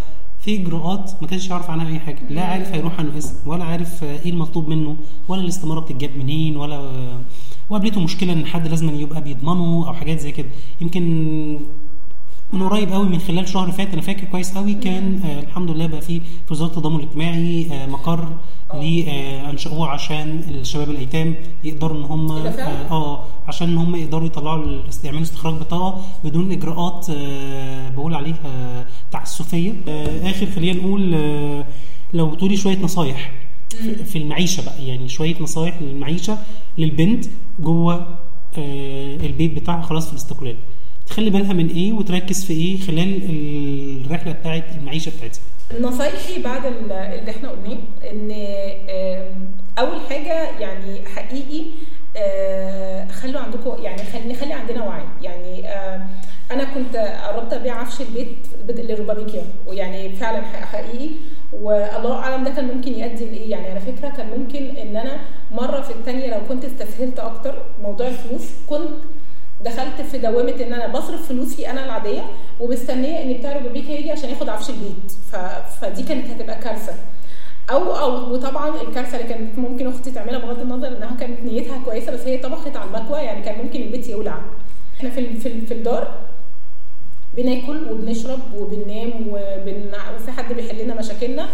في 0.49 0.61
اجراءات 0.61 1.11
ما 1.21 1.27
كانش 1.27 1.49
يعرف 1.49 1.69
عنها 1.69 1.87
أي 1.87 1.99
حاجة 1.99 2.19
لا 2.29 2.43
عارف 2.45 2.71
هيروح 2.73 2.99
عنه 2.99 3.17
اسم 3.17 3.35
ولا 3.45 3.63
عارف 3.63 4.03
إيه 4.03 4.29
المطلوب 4.29 4.67
منه 4.69 4.95
ولا 5.27 5.41
الاستماره 5.41 5.79
بتتجاب 5.79 6.09
منين 6.17 6.57
ولا 6.57 6.91
وقابلته 7.69 8.01
مشكلة 8.01 8.33
إن 8.33 8.45
حد 8.45 8.67
لازم 8.67 8.89
يبقى 8.99 9.21
بيضمنه 9.21 9.87
أو 9.87 9.93
حاجات 9.93 10.19
زي 10.19 10.31
كده. 10.31 10.47
يمكن 10.81 11.59
من 12.53 12.63
قريب 12.69 12.91
قوي 12.93 13.09
من 13.09 13.19
خلال 13.19 13.47
شهر 13.49 13.71
فات 13.71 13.93
أنا 13.93 14.01
فاكر 14.01 14.25
كويس 14.27 14.57
قوي 14.57 14.73
كان 14.73 15.21
آه 15.25 15.39
الحمد 15.39 15.71
لله 15.71 15.87
بقى 15.87 16.01
في 16.01 16.19
في 16.19 16.53
وزارة 16.53 16.69
التضامن 16.69 16.95
الاجتماعي 16.99 17.67
آه 17.71 17.85
مقر 17.85 18.27
آه 18.71 19.49
أنشأوه 19.49 19.87
عشان 19.89 20.43
الشباب 20.49 20.89
الأيتام 20.89 21.35
يقدروا 21.63 21.97
إن 21.97 22.03
هم 22.03 22.27
فعلا؟ 22.51 22.91
آه 22.91 23.23
عشان 23.47 23.69
إن 23.69 23.77
هم 23.77 23.95
يقدروا 23.95 24.25
يطلعوا 24.25 24.65
يعملوا 25.03 25.21
استخراج 25.23 25.53
بطاقه 25.53 26.01
بدون 26.23 26.51
إجراءات 26.51 27.07
آه 27.09 27.89
بقول 27.89 28.13
عليها 28.15 28.85
تعسفية. 29.11 29.73
آه 29.87 30.29
آخر 30.29 30.45
خلينا 30.45 30.79
نقول 30.79 31.13
آه 31.15 31.65
لو 32.13 32.33
تقولي 32.35 32.57
شوية 32.57 32.77
نصايح 32.77 33.31
في- 33.69 34.05
في 34.05 34.17
المعيشة 34.17 34.65
بقى 34.65 34.85
يعني 34.87 35.09
شوية 35.09 35.35
نصايح 35.41 35.81
للمعيشة 35.81 36.37
للبنت 36.77 37.25
جوه 37.59 38.07
آه 38.57 39.15
البيت 39.15 39.53
بتاعها 39.53 39.81
خلاص 39.81 40.05
في 40.07 40.11
الاستقلال. 40.11 40.55
تخلي 41.09 41.29
بالها 41.29 41.53
من 41.53 41.67
إيه 41.69 41.93
وتركز 41.93 42.45
في 42.45 42.53
إيه 42.53 42.79
خلال 42.79 43.21
الرحلة 44.05 44.31
بتاعت 44.31 44.63
المعيشة 44.77 45.11
بتاعتها. 45.17 45.41
نصايحي 45.81 46.41
بعد 46.41 46.65
ال- 46.65 46.91
اللي 46.91 47.31
إحنا 47.31 47.49
قلناه 47.49 47.77
إن 48.11 48.31
أول 49.79 49.97
حاجة 50.09 50.59
يعني 50.59 51.05
حقيقي 51.15 51.65
آه، 52.17 53.07
خلوا 53.07 53.41
عندكم 53.41 53.83
يعني 53.83 54.03
خلي 54.03 54.33
نخلي 54.33 54.53
عندنا 54.53 54.83
وعي. 54.83 55.03
يعني 55.21 55.63
أنا 56.51 56.63
كنت 56.63 56.95
قربت 56.97 57.53
أبيع 57.53 57.75
عفش 57.75 58.01
البيت 58.01 58.79
اللي 58.79 58.93
روبابيكيا 58.93 59.41
ويعني 59.67 60.09
فعلا 60.15 60.41
حقيقي. 60.41 61.09
والله 61.53 62.13
أعلم 62.15 62.43
ده 62.43 62.49
كان 62.49 62.67
ممكن 62.75 62.91
يؤدي 62.99 63.25
لإيه. 63.25 63.51
يعني 63.51 63.67
على 63.67 63.79
فكرة 63.79 64.09
كان 64.09 64.39
ممكن 64.39 64.63
إن 64.77 64.97
أنا 64.97 65.19
مرة 65.51 65.81
في 65.81 65.89
الثانية 65.91 66.27
لو 66.27 66.41
كنت 66.49 66.65
استسهلت 66.65 67.19
أكتر 67.19 67.55
موضوع 67.81 68.07
الفلوس 68.07 68.43
كنت 68.67 68.89
دخلت 69.65 70.01
في 70.11 70.17
دوامة 70.17 70.51
إن 70.63 70.73
أنا 70.73 70.87
بصرف 70.87 71.27
فلوسي 71.27 71.69
أنا 71.69 71.85
العادية 71.85 72.21
ومستنية 72.59 73.23
ان 73.23 73.33
بتاع 73.33 73.53
روبابيكا 73.57 73.91
يجي 73.91 74.11
عشان 74.11 74.29
ياخد 74.29 74.49
عفش 74.49 74.69
البيت. 74.69 75.11
ف... 75.31 75.35
فدي 75.81 76.03
كانت 76.03 76.29
هتبقى 76.29 76.59
كارثة. 76.59 76.93
أو 77.69 77.95
أو 77.95 78.33
وطبعا 78.33 78.81
الكارثة 78.81 79.17
اللي 79.17 79.29
كانت 79.29 79.57
ممكن 79.59 79.87
أختي 79.87 80.11
تعملها 80.11 80.39
بغض 80.39 80.59
النظر 80.61 80.87
إنها 80.87 81.15
كانت 81.19 81.39
نيتها 81.43 81.81
كويسة 81.85 82.11
بس 82.11 82.19
هي 82.21 82.37
طبخت 82.37 82.75
على 82.77 82.89
المكوى 82.89 83.19
يعني 83.19 83.41
كان 83.41 83.57
ممكن 83.65 83.81
البيت 83.81 84.09
يولع. 84.09 84.37
إحنا 84.97 85.09
في 85.09 85.33
في, 85.39 85.61
في 85.65 85.73
الدار 85.73 86.13
بناكل 87.37 87.91
وبنشرب 87.91 88.39
وبننام 88.57 89.11
وبن... 89.27 89.91
وفي 90.15 90.31
حد 90.31 90.53
بيحل 90.53 90.83
لنا 90.83 90.95
مشاكلنا 90.95 91.47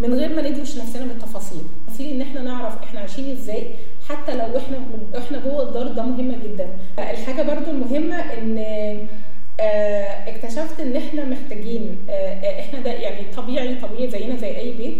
من 0.00 0.14
غير 0.14 0.34
ما 0.36 0.42
ندوش 0.50 0.76
نفسنا 0.78 1.04
بالتفاصيل. 1.06 1.60
تفاصيل 1.86 2.14
إن 2.14 2.22
إحنا 2.22 2.42
نعرف 2.42 2.82
إحنا 2.82 3.00
عايشين 3.00 3.30
إزاي 3.32 3.66
حتى 4.08 4.34
لو 4.36 4.56
إحنا 4.58 4.78
إحنا 5.18 5.38
جوه 5.38 5.62
الدار 5.62 5.88
ده 5.88 6.02
مهمة 6.02 6.34
جدا. 6.44 6.68
الحاجة 6.98 7.42
برضو 7.42 7.70
المهمة 7.70 8.16
إن 8.16 8.58
آه، 9.60 10.28
اكتشفت 10.28 10.80
إن 10.80 10.96
إحنا 10.96 11.24
محتاجين 11.24 11.96
آه، 12.10 12.12
آه، 12.12 12.60
إحنا 12.60 12.80
ده 12.80 12.92
يعني 12.92 13.24
طبيعي 13.36 13.74
طبيعي 13.74 14.10
زينا 14.10 14.36
زي 14.36 14.56
أي 14.56 14.72
بيت 14.72 14.94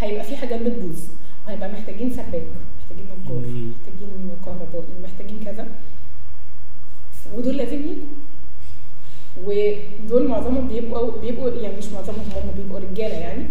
هيبقى 0.00 0.24
في 0.24 0.36
حاجات 0.36 0.60
بتبوظ. 0.62 1.00
وهيبقى 1.46 1.68
محتاجين 1.72 2.10
سباك 2.10 2.42
محتاجين 2.80 3.06
نجار. 3.24 3.36
محتاجين 3.38 4.30
كهربائي 4.44 4.94
محتاجين 5.02 5.44
كذا. 5.44 5.66
ودول 7.36 7.56
لازم 7.56 7.76
يجوا. 7.78 8.06
ودول 9.44 10.28
معظمهم 10.28 10.68
بيبقوا 10.68 11.20
بيبقوا 11.20 11.50
يعني 11.50 11.76
مش 11.76 11.86
معظمهم 11.86 12.24
هم 12.36 12.50
بيبقوا 12.62 12.80
رجالة 12.90 13.14
يعني. 13.14 13.42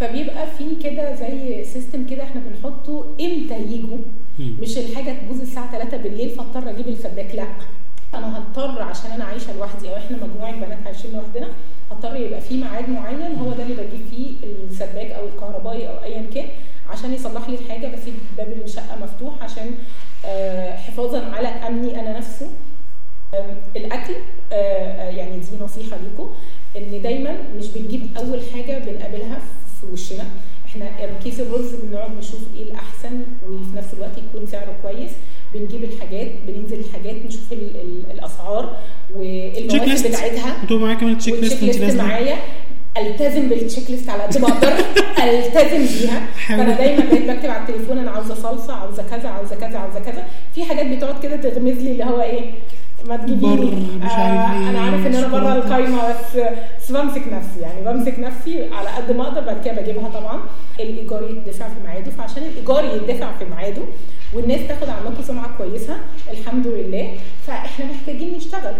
فبيبقى 0.00 0.46
في 0.58 0.64
كده 0.84 1.14
زي 1.14 1.64
system 1.64 2.06
كده 2.06 2.22
إحنا 2.22 2.40
بنحطه 2.40 3.04
إمتى 3.20 3.62
يجوا. 3.62 3.98
مش 4.40 4.78
الحاجة 4.78 5.10
تبوظ 5.12 5.40
الساعة 5.40 5.72
3 5.72 5.96
بالليل 5.96 6.30
فاضطر 6.30 6.70
أجيب 6.70 6.88
السباك 6.88 7.34
لأ. 7.34 7.46
أنا 8.14 8.38
هضطر 8.38 8.82
عشان 8.82 9.10
أنا 9.10 9.24
عايشة 9.24 9.56
لوحدي 9.56 9.90
أو 9.90 9.96
إحنا 9.96 10.16
مجموعة 10.16 10.52
بنات 10.52 10.78
عايشين 10.86 11.12
لوحدنا 11.12 11.48
هضطر 11.90 12.16
يبقى 12.16 12.40
في 12.40 12.56
ميعاد 12.56 12.88
معين 12.88 13.38
هو 13.38 13.50
ده 13.52 13.62
اللي 13.62 13.74
بجيب 13.74 14.00
فيه 14.10 14.30
السباك 14.70 15.10
أو 15.10 15.28
الكهربائي 15.28 15.88
أو 15.88 16.02
ايا 16.04 16.26
كان 16.34 16.46
عشان 16.90 17.12
يصلح 17.14 17.48
لي 17.48 17.54
الحاجة 17.58 17.86
بسيب 17.96 18.14
باب 18.36 18.52
الشقة 18.64 18.96
مفتوح 19.02 19.42
عشان 19.42 19.74
آه، 20.24 20.76
حفاظا 20.76 21.24
على 21.24 21.48
أمني 21.48 22.00
أنا 22.00 22.18
نفسه. 22.18 22.50
الأكل 23.76 24.12
آه، 24.52 24.54
آه، 24.54 25.10
يعني 25.10 25.38
دي 25.38 25.64
نصيحة 25.64 25.96
ليكم 25.96 26.30
إن 26.76 27.02
دايما 27.02 27.36
مش 27.58 27.66
بنجيب 27.66 28.06
أول 28.16 28.40
حاجة 28.54 28.78
بنقابلها 28.78 29.38
في 29.80 29.86
وشنا. 29.92 30.24
إحنا 30.70 30.86
كيس 31.24 31.40
الرز 31.40 31.74
بنقعد 31.82 32.10
نشوف 32.18 32.40
إيه 32.56 32.62
الأحسن 32.62 33.22
وفي 33.48 33.76
نفس 33.76 33.88
الوقت 33.94 34.18
يكون 34.18 34.46
سعره 34.46 34.76
كويس. 34.82 35.10
بنجيب 35.54 35.84
الحاجات 35.84 36.28
بننزل 36.46 36.80
الحاجات 36.80 37.16
نشوف 37.26 37.52
ال 37.52 37.76
ال 37.76 38.02
الأسعار 38.10 38.76
list 39.16 40.06
بتاعتها. 40.06 40.62
أنتوا 40.62 40.78
معايا 40.78 40.94
كمان 40.94 41.18
checklist 41.18 41.94
معايا. 41.94 42.36
ألتزم 42.96 43.48
بال 43.48 43.90
checklist 43.90 44.08
على 44.08 44.22
قد 44.22 44.38
ما 44.38 44.48
أقدر. 44.48 44.72
ألتزم 45.24 45.98
بيها. 45.98 46.26
فأنا 46.48 46.74
دايما 46.74 47.04
بقيت 47.04 47.30
بكتب 47.30 47.50
على 47.50 47.62
التليفون 47.62 47.98
أنا 47.98 48.10
عاوزة 48.10 48.34
صلصة 48.34 48.72
عاوزة 48.72 49.02
كذا 49.02 49.28
عاوزة 49.28 49.56
كذا 49.56 49.78
عاوزة 49.78 50.00
كذا. 50.00 50.26
في 50.54 50.64
حاجات 50.64 50.86
بتقعد 50.86 51.22
كده 51.22 51.36
تغمز 51.36 51.78
لي 51.78 51.92
اللي 51.92 52.04
هو 52.04 52.20
إيه؟ 52.22 52.50
ما 53.08 53.16
تجيبيني. 53.16 53.62
إيه، 53.62 54.70
أنا 54.70 54.80
عارف 54.80 55.06
إن 55.06 55.14
أنا 55.14 55.28
بره. 55.28 55.52
القايمة 55.52 55.98
بس 56.08 56.36
بس 56.78 56.92
بمسك 56.92 57.22
نفسي 57.32 57.60
يعني. 57.60 57.84
بمسك 57.84 58.18
نفسي 58.18 58.74
على 58.74 58.88
قد 58.88 59.16
ما 59.16 59.22
أقدر 59.22 59.40
بعد 59.40 59.64
كده 59.64 59.82
بجيبها 59.82 60.08
طبعا. 60.08 60.40
الإيجار 60.80 61.30
يدفع 61.30 61.68
في 61.68 61.80
ميعاده 61.86 62.10
فعشان 62.10 62.42
الإيجار 62.42 62.84
يدفع 62.84 63.32
في 63.38 63.44
ميعاده 63.44 63.82
والناس 64.34 64.60
تاخد 64.68 64.88
عنكم 64.88 65.22
سمعة 65.22 65.56
كويسة 65.58 65.96
الحمد 66.30 66.66
لله. 66.66 67.14
فإحنا 67.46 67.84
محتاجين 67.84 68.34
نشتغل. 68.36 68.74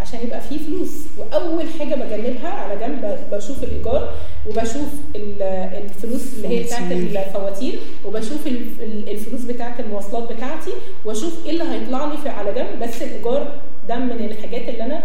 عشان 0.00 0.20
يبقى 0.26 0.40
فيه 0.40 0.58
فلوس. 0.58 0.90
وأول 1.18 1.64
حاجة 1.78 1.94
بجنبها 1.94 2.48
على 2.48 2.80
جنب 2.80 3.18
بشوف 3.32 3.62
الإيجار 3.64 4.14
وبشوف 4.46 4.88
ال- 5.16 5.42
الفلوس 5.42 6.34
اللي 6.34 6.48
هي 6.48 6.62
بتاعت 6.62 6.82
فواتير. 6.82 7.20
الفواتير 7.26 7.78
وبشوف 8.04 8.46
ال- 8.46 8.82
ال- 8.82 9.08
الفلوس 9.08 9.40
بتاعت 9.40 9.80
المواصلات 9.80 10.32
بتاعتي 10.32 10.70
وأشوف 11.04 11.46
إيه 11.46 11.50
اللي 11.52 11.64
هيطلع 11.64 12.04
لي 12.12 12.18
في 12.18 12.28
على 12.28 12.52
جنب. 12.52 12.82
بس 12.82 13.02
الإيجار 13.02 13.52
ده 13.88 13.96
من 13.96 14.10
الحاجات 14.24 14.68
اللي 14.68 14.84
أنا 14.84 15.02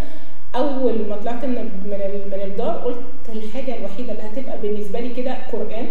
أول 0.56 0.94
ما 1.10 1.16
طلعت 1.16 1.46
من 1.46 1.56
من 1.86 1.94
ال- 1.94 2.28
من 2.28 2.42
الدار 2.52 2.76
قلت 2.78 2.98
الحاجة 3.36 3.78
الوحيدة 3.78 4.12
اللي 4.12 4.24
هتبقى 4.24 4.58
بالنسبة 4.62 5.00
لي 5.00 5.10
كده 5.14 5.38
قرآن. 5.52 5.86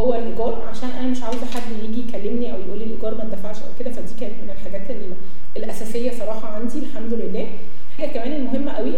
هو 0.00 0.14
الإيجار. 0.14 0.62
عشان 0.70 0.88
أنا 0.90 1.08
مش 1.08 1.22
عاوزة 1.22 1.46
حد 1.54 1.62
يجي 1.84 2.00
يكلمني 2.08 2.52
أو 2.52 2.58
يقول 2.66 2.78
لي 2.78 2.84
الإيجار 2.84 3.14
ما 3.14 3.22
اتدفعش 3.22 3.56
أو 3.56 3.68
كده. 3.80 3.90
فدي 3.90 4.14
كانت 4.20 4.32
من 4.44 4.50
الحاجات 4.50 4.90
ال- 4.90 5.14
الأساسية 5.56 6.10
صراحة 6.18 6.48
عندي 6.48 6.78
الحمد 6.78 7.12
لله. 7.14 7.46
حاجة 8.00 8.10
كمان 8.10 8.32
المهمة 8.32 8.72
قوي 8.72 8.92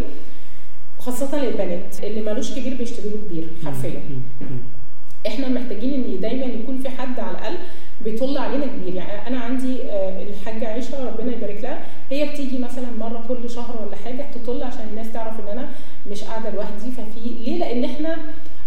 خاصة 0.99 1.43
للبنات 1.43 1.95
اللي 2.03 2.21
مالوش 2.21 2.51
كبير 2.51 2.73
بيشتروا 2.73 3.11
له 3.11 3.17
كبير 3.29 3.47
حرفيا. 3.65 4.01
إحنا 5.27 5.47
محتاجين 5.49 5.93
ان 5.93 6.19
دايما 6.21 6.45
يكون 6.45 6.77
في 6.77 6.89
حد 6.89 7.19
على 7.19 7.31
الأقل 7.37 7.55
بيطل 8.05 8.37
علينا 8.37 8.65
كبير. 8.65 8.95
يعني 8.95 9.27
أنا 9.27 9.39
عندي 9.39 9.83
آه، 9.83 10.23
الحاجة 10.23 10.67
عيشة 10.67 11.05
ربنا 11.09 11.35
يبارك 11.35 11.59
لها. 11.63 11.85
هي 12.11 12.25
بتيجي 12.29 12.57
مثلا 12.57 12.85
مرة 12.99 13.23
كل 13.27 13.49
شهر 13.49 13.75
ولا 13.87 13.95
حاجة 14.05 14.25
تطل 14.35 14.63
عشان 14.63 14.85
الناس 14.91 15.11
تعرف 15.13 15.33
إن 15.39 15.47
أنا 15.57 15.69
مش 16.11 16.23
قاعدة 16.23 16.49
لوحدي 16.49 16.91
ففي 16.91 17.29
ليه؟ 17.45 17.57
لأن 17.57 17.83
إحنا 17.85 18.17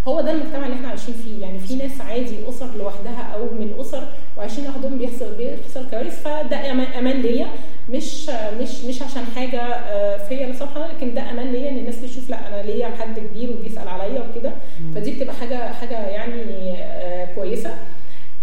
هو 0.08 0.20
ده 0.20 0.30
المجتمع 0.30 0.64
اللي 0.66 0.76
إحنا 0.76 0.88
عايشين 0.88 1.14
فيه 1.24 1.40
يعني 1.42 1.58
في 1.58 1.74
ناس 1.76 2.00
عادي 2.00 2.36
اسر 2.48 2.68
لوحدها 2.78 3.22
أو 3.34 3.44
من 3.44 3.72
اسر 3.80 4.08
وعايشين 4.36 4.64
لوحدهم 4.64 4.98
بيحصل 4.98 5.34
بيحصل 5.34 5.90
كوارث 5.90 6.22
فده 6.22 6.70
أمان 6.70 6.86
أمان 6.86 7.22
ليا 7.22 7.46
مش 7.90 8.30
مش 8.60 8.84
مش 8.84 9.02
عشان 9.02 9.22
حاجة 9.36 9.60
آه، 9.60 10.28
فيا 10.28 10.46
لا 10.46 10.52
سمح 10.52 10.76
الله 10.76 10.92
لكن 10.92 11.14
ده 11.14 11.30
أمان 11.30 11.52
ليا 11.52 11.70
ان 11.70 11.76
الناس 11.78 12.00
تشوف 12.02 12.30
لا 12.30 12.48
أنا 12.48 12.62
ليا 12.70 12.86
حد 12.86 13.18
كبير 13.18 13.50
وبيسال 13.50 13.88
عليا 13.88 14.24
وكده 14.30 14.52
فدي 14.94 15.10
بتبقى 15.10 15.34
حاجة 15.34 15.72
حاجة 15.72 16.06
يعني 16.06 16.72
آه، 16.78 17.34
كويسه 17.34 17.74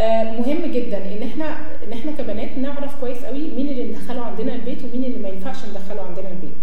آه، 0.02 0.24
مهم 0.24 0.72
جدا 0.72 0.98
ان 0.98 1.24
إحنا 1.32 1.46
ان 1.88 1.94
إحنا 1.94 2.12
كبنات 2.12 2.58
نعرف 2.58 3.00
كويس 3.02 3.18
قوي 3.26 3.40
مين 3.56 3.70
اللي 3.70 3.84
ندخله 3.84 4.22
عندنا 4.22 4.56
البيت 4.56 4.78
ومين 4.84 5.04
اللي 5.06 5.20
ما 5.20 5.30
ينفعش 5.30 5.58
ندخله 5.66 6.02
عندنا 6.02 6.30
البيت 6.30 6.54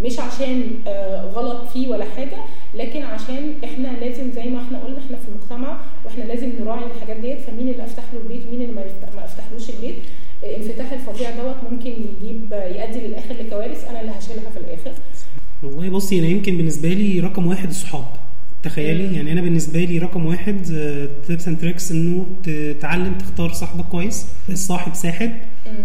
مش 0.00 0.20
عشان 0.20 0.70
آه، 0.88 1.24
غلط 1.24 1.68
فيه 1.68 1.88
ولا 1.88 2.04
حاجة 2.16 2.36
لكن 2.74 3.02
عشان 3.02 3.54
إحنا 3.64 3.88
لازم 4.00 4.30
زي 4.32 4.42
ما 4.44 4.62
إحنا 4.62 4.78
قلنا 4.84 4.98
إحنا 4.98 5.16
في 5.16 5.28
المجتمع 5.28 5.76
وإحنا 6.04 6.24
لازم 6.24 6.52
نراعي 6.60 6.84
الحاجات 6.96 7.16
ديت 7.16 7.40
فمين 7.40 7.68
اللي 7.68 7.84
افتح 7.84 8.02
له 8.12 8.20
البيت 8.20 8.46
ومين 8.48 8.62
اللي 8.62 8.72
ما 8.72 8.80
يفتح- 8.82 9.14
ما 9.16 9.24
افتحلوش 9.24 9.70
البيت 9.70 9.94
الانفتاح 10.42 10.92
الفظيع 10.92 11.30
دوت 11.30 11.56
ممكن 11.74 11.90
يجيب 11.90 12.52
يؤدي 12.52 13.06
للآخر 13.06 13.34
لكوارث 13.34 13.84
أنا 13.84 14.00
اللي 14.00 14.12
هشيلها 14.12 14.50
في 14.50 14.56
الآخر. 14.56 14.92
والله 15.62 15.88
بصي 15.88 16.18
أنا 16.18 16.26
يمكن 16.26 16.56
بالنسبة 16.56 16.88
لي 16.88 17.20
رقم 17.20 17.46
واحد 17.46 17.68
الصحاب. 17.68 18.04
تخيلي 18.62 19.16
يعني 19.16 19.32
أنا 19.32 19.40
بالنسبة 19.40 19.84
لي 19.84 19.98
رقم 19.98 20.26
واحد 20.26 20.62
tips 21.26 21.48
and 21.48 21.58
tricks 21.58 21.92
إنه 21.92 22.26
تتعلم 22.44 23.14
تختار 23.18 23.52
صاحبك 23.52 23.84
كويس 23.84 24.26
الصاحب 24.48 24.94
ساحب. 24.94 25.32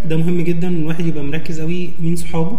ده 0.08 0.16
مهم 0.16 0.40
جدا 0.40 0.68
الواحد 0.68 1.06
يبقى 1.06 1.24
مركز 1.24 1.60
قوي 1.60 1.90
مين 2.00 2.16
صحابه. 2.16 2.58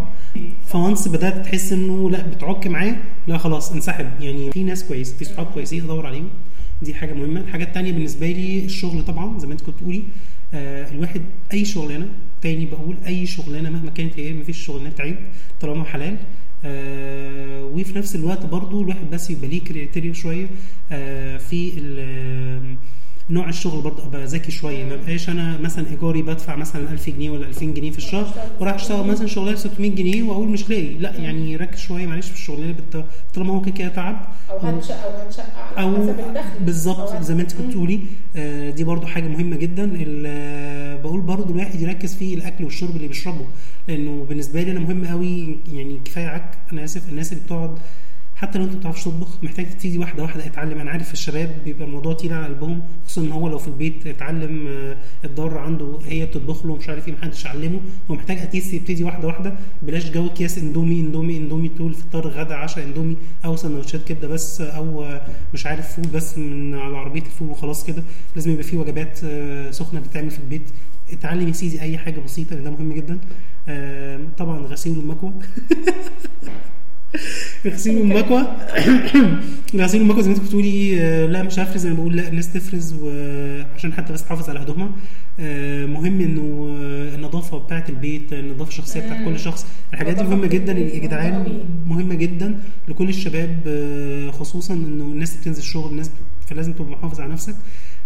ف 0.67 0.75
once 0.75 1.07
بدأت 1.07 1.45
تحس 1.45 1.73
إنه 1.73 2.09
لأ 2.09 2.21
بتعك 2.27 2.67
معاه. 2.67 2.95
لأ 3.27 3.37
خلاص 3.37 3.71
انسحب. 3.71 4.09
يعني 4.21 4.51
في 4.51 4.63
ناس 4.63 4.83
كويسه 4.83 5.17
في 5.17 5.25
صحاب 5.25 5.45
كويسين 5.45 5.83
ادور 5.83 6.05
عليهم. 6.05 6.29
دي 6.81 6.93
حاجة 6.93 7.13
مهمة. 7.13 7.39
الحاجة 7.41 7.63
التانية 7.63 7.91
بالنسبة 7.91 8.27
لي 8.27 8.65
الشغل 8.65 9.05
طبعا 9.05 9.39
زي 9.39 9.47
ما 9.47 9.53
أنت 9.53 9.61
كنت 9.61 9.75
بتقولي 9.75 10.03
آه 10.53 10.91
الواحد 10.91 11.21
أي 11.53 11.65
شغلانة 11.65 12.07
تاني 12.41 12.65
بقول 12.65 12.95
أي 13.07 13.25
شغلانة 13.25 13.69
مهما 13.69 13.89
كانت 13.91 14.19
هي 14.19 14.33
مفيش 14.33 14.65
شغلانات 14.65 15.01
عيب 15.01 15.15
طالما 15.61 15.83
حلال. 15.83 16.17
آه 16.65 17.63
وفي 17.63 17.97
نفس 17.97 18.15
الوقت 18.15 18.45
برضو 18.45 18.81
الواحد 18.81 19.09
بس 19.11 19.29
يبقى 19.29 19.47
ليه 19.47 19.59
كريتيريا 19.61 20.13
شوية. 20.13 20.47
آه 20.91 21.37
في 21.37 21.71
نوع 23.31 23.49
الشغل 23.49 23.81
برضه 23.81 24.05
أبقى 24.05 24.25
ذكي 24.25 24.51
شوية. 24.51 24.85
ما 24.85 24.95
بقاش 24.95 25.29
أنا 25.29 25.57
مثلا 25.57 25.85
إيجاري 25.91 26.21
بدفع 26.21 26.55
مثلا 26.55 26.91
1000 26.91 27.09
جنيه 27.09 27.29
ولا 27.29 27.47
2000 27.47 27.65
جنيه 27.65 27.91
في 27.91 27.97
الشهر 27.97 28.33
وراح 28.59 28.73
أشتغل 28.75 29.07
مثلا 29.07 29.27
شغلانة 29.27 29.57
600 29.57 29.91
جنيه 29.91 30.23
وأقول 30.23 30.47
مش 30.47 30.69
لاقي. 30.69 30.93
لا 30.93 31.15
يعني 31.17 31.55
ركز 31.55 31.79
شوية 31.79 32.05
معلش 32.07 32.27
في 32.27 32.33
الشغلانة 32.33 32.71
بت- 32.71 33.05
طالما 33.35 33.53
هو 33.53 33.61
كده 33.61 33.71
كده 33.75 33.87
تعب. 33.87 34.27
أو 34.49 34.57
هتشق 34.57 35.03
أو 35.03 35.09
هتشق 35.27 35.43
على 35.77 35.97
حسب 35.97 36.19
الدخل. 36.19 36.59
بالظبط 36.65 37.21
زي 37.21 37.35
ما 37.35 37.41
أنت 37.41 37.53
كنت 37.53 37.67
بتقولي. 37.67 37.99
آه، 38.35 38.69
دي 38.69 38.83
برضو 38.83 39.07
حاجة 39.07 39.27
مهمة 39.27 39.55
جدا. 39.57 39.85
بقول 41.03 41.21
برضو 41.21 41.53
الواحد 41.53 41.81
يركز 41.81 42.15
في 42.15 42.33
الأكل 42.33 42.63
والشرب 42.63 42.95
اللي 42.95 43.07
بيشربه. 43.07 43.45
لأنه 43.87 44.25
بالنسبة 44.29 44.61
لي 44.63 44.71
أنا 44.71 44.79
مهم 44.79 45.05
قوي 45.05 45.57
يعني 45.73 45.99
كفاية 46.05 46.27
عك 46.27 46.57
أنا 46.73 46.83
آسف 46.83 47.09
الناس 47.09 47.33
اللي 47.33 47.43
بتقعد 47.43 47.77
حتى 48.41 48.59
لو 48.59 48.65
انت 48.65 48.73
ما 48.73 48.79
بتعرفش 48.79 49.03
تطبخ 49.03 49.43
محتاج 49.43 49.69
تبتدي 49.69 49.97
واحدة 49.97 50.23
واحدة 50.23 50.45
اتعلم 50.45 50.79
أنا 50.79 50.91
عارف 50.91 51.13
الشباب 51.13 51.55
بيبقى 51.65 51.87
الموضوع 51.87 52.13
تقيل 52.13 52.33
على 52.33 52.45
قلبهم 52.45 52.81
خصوصا 53.05 53.21
إن 53.27 53.31
هو 53.31 53.47
لو 53.47 53.57
في 53.57 53.67
البيت 53.67 54.07
اتعلم 54.07 54.67
آه، 54.67 54.97
الضار 55.25 55.57
عنده 55.57 55.99
هي 56.05 56.25
بتطبخ 56.25 56.65
له 56.65 56.75
مش 56.75 56.89
عارف 56.89 57.07
إيه 57.07 57.13
محدش 57.13 57.47
علمه. 57.47 57.79
هو 58.11 58.15
محتاج 58.15 58.37
at 58.37 58.48
least 58.48 58.73
يبتدي 58.73 59.03
واحدة 59.03 59.27
واحدة 59.27 59.53
بلاش 59.81 60.09
جو 60.11 60.25
أكياس 60.27 60.57
إندومي 60.57 60.99
إندومي 60.99 61.37
إندومي 61.37 61.69
طول 61.69 61.93
فطار 61.93 62.27
غدا 62.27 62.55
عشاء 62.55 62.85
إندومي 62.85 63.15
أو 63.45 63.55
سندوتشات 63.55 64.03
كبدة 64.07 64.27
بس 64.27 64.61
أو 64.61 65.03
آه، 65.03 65.21
مش 65.53 65.65
عارف 65.65 65.95
فول 65.95 66.05
بس 66.07 66.37
من 66.37 66.75
على 66.75 66.97
عربية 66.97 67.21
الفول 67.21 67.49
وخلاص 67.49 67.85
كده. 67.85 68.03
لازم 68.35 68.51
يبقى 68.51 68.63
في 68.63 68.77
وجبات 68.77 69.19
آه، 69.23 69.71
سخنة 69.71 69.99
بتتعمل 69.99 70.31
في 70.31 70.39
البيت. 70.39 70.69
اتعلم 71.11 71.47
يا 71.47 71.53
سيدي 71.53 71.81
أي 71.81 71.97
حاجة 71.97 72.19
بسيطة 72.19 72.55
لأن 72.55 72.63
ده 72.63 72.71
مهم 72.71 72.93
جدا. 72.93 73.17
طبعا 74.37 74.57
غسيل 74.59 74.99
المكوى 74.99 75.31
غسيل 77.67 77.97
المكوى 78.01 78.47
غسيل 79.75 80.01
المكوى 80.01 80.23
زي 80.23 80.29
ما 80.29 80.35
انت 80.35 80.45
بتقولي 80.45 81.01
آه، 81.01 81.25
لا 81.25 81.43
مش 81.43 81.59
هفرز 81.59 81.85
أنا 81.85 81.95
بقول 81.95 82.15
لا 82.17 82.27
الناس 82.27 82.53
تفرز 82.53 82.93
وعشان 83.01 83.93
حتى 83.93 84.13
بس 84.13 84.23
تحافظ 84.23 84.49
على 84.49 84.59
هدومها 84.59 84.89
آه، 85.39 85.85
مهم 85.85 86.21
إنه 86.21 86.41
آه، 86.81 87.15
النظافة 87.15 87.57
بتاعة 87.57 87.85
البيت 87.89 88.33
النظافة 88.33 88.69
الشخصية 88.69 88.99
بتاعة 88.99 89.25
كل 89.25 89.39
شخص. 89.39 89.65
الحاجات 89.93 90.15
دي 90.15 90.23
مهمة 90.23 90.47
جدا 90.47 90.73
يا 90.73 90.99
جدعان 90.99 91.63
مهمة 91.87 92.15
جدا 92.15 92.59
لكل 92.87 93.09
الشباب 93.09 93.57
آه، 93.67 94.31
خصوصا 94.31 94.73
إنه 94.73 95.03
الناس 95.03 95.35
بتنزل 95.35 95.63
شغل 95.63 95.91
الناس 95.91 96.11
فلازم 96.47 96.73
تبقى 96.73 96.91
محافظ 96.91 97.19
على 97.21 97.31
نفسك. 97.33 97.55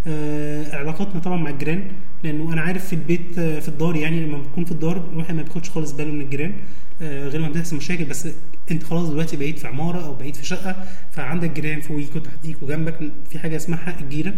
آه، 0.08 0.76
علاقاتنا 0.76 1.22
طبعا 1.22 1.38
مع 1.38 1.50
الجيران 1.50 1.84
لأنه 2.24 2.54
أنا 2.54 2.62
عارف 2.62 2.86
في 2.88 2.94
البيت 2.94 3.40
آه، 3.40 3.60
في 3.60 3.68
الدار 3.68 3.96
يعني 3.96 4.26
لما 4.26 4.38
بتكون 4.38 4.66
في 4.66 4.72
الدار 4.72 5.10
الواحد 5.14 5.36
ما 5.36 5.42
بياخدش 5.42 5.70
خالص 5.70 5.92
باله 5.92 6.12
من 6.12 6.22
الجيران. 6.22 6.50
آه، 6.52 6.54
غير 7.02 7.42
ما 7.42 7.50
بتحصل 7.50 7.76
مشاكل 7.76 8.06
بس 8.06 8.28
انت 8.72 8.84
خلاص 8.84 9.10
دلوقتي 9.10 9.38
بقيت 9.38 9.60
في 9.60 9.68
عمارة 9.68 10.06
أو 10.06 10.16
بقيت 10.16 10.36
في 10.36 10.46
شقة 10.46 10.76
فعندك 11.12 11.50
جيران 11.52 11.82
فوقيك 11.82 12.16
وتحتيك 12.16 12.64
وجنبك 12.64 13.12
في 13.30 13.40
حاجة 13.40 13.56
اسمها 13.56 13.78
حق 13.78 14.00
الجيرة 14.00 14.34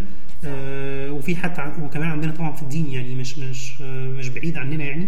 آه، 0.45 1.11
وفي 1.11 1.35
حتى 1.35 1.73
وكمان 1.81 2.09
عندنا 2.09 2.31
طبعا 2.31 2.51
في 2.51 2.61
الدين 2.61 2.89
يعني 2.89 3.15
مش 3.15 3.37
مش 3.39 3.73
آه، 3.81 4.07
مش 4.07 4.29
بعيد 4.29 4.57
عننا 4.57 4.83
يعني. 4.83 5.07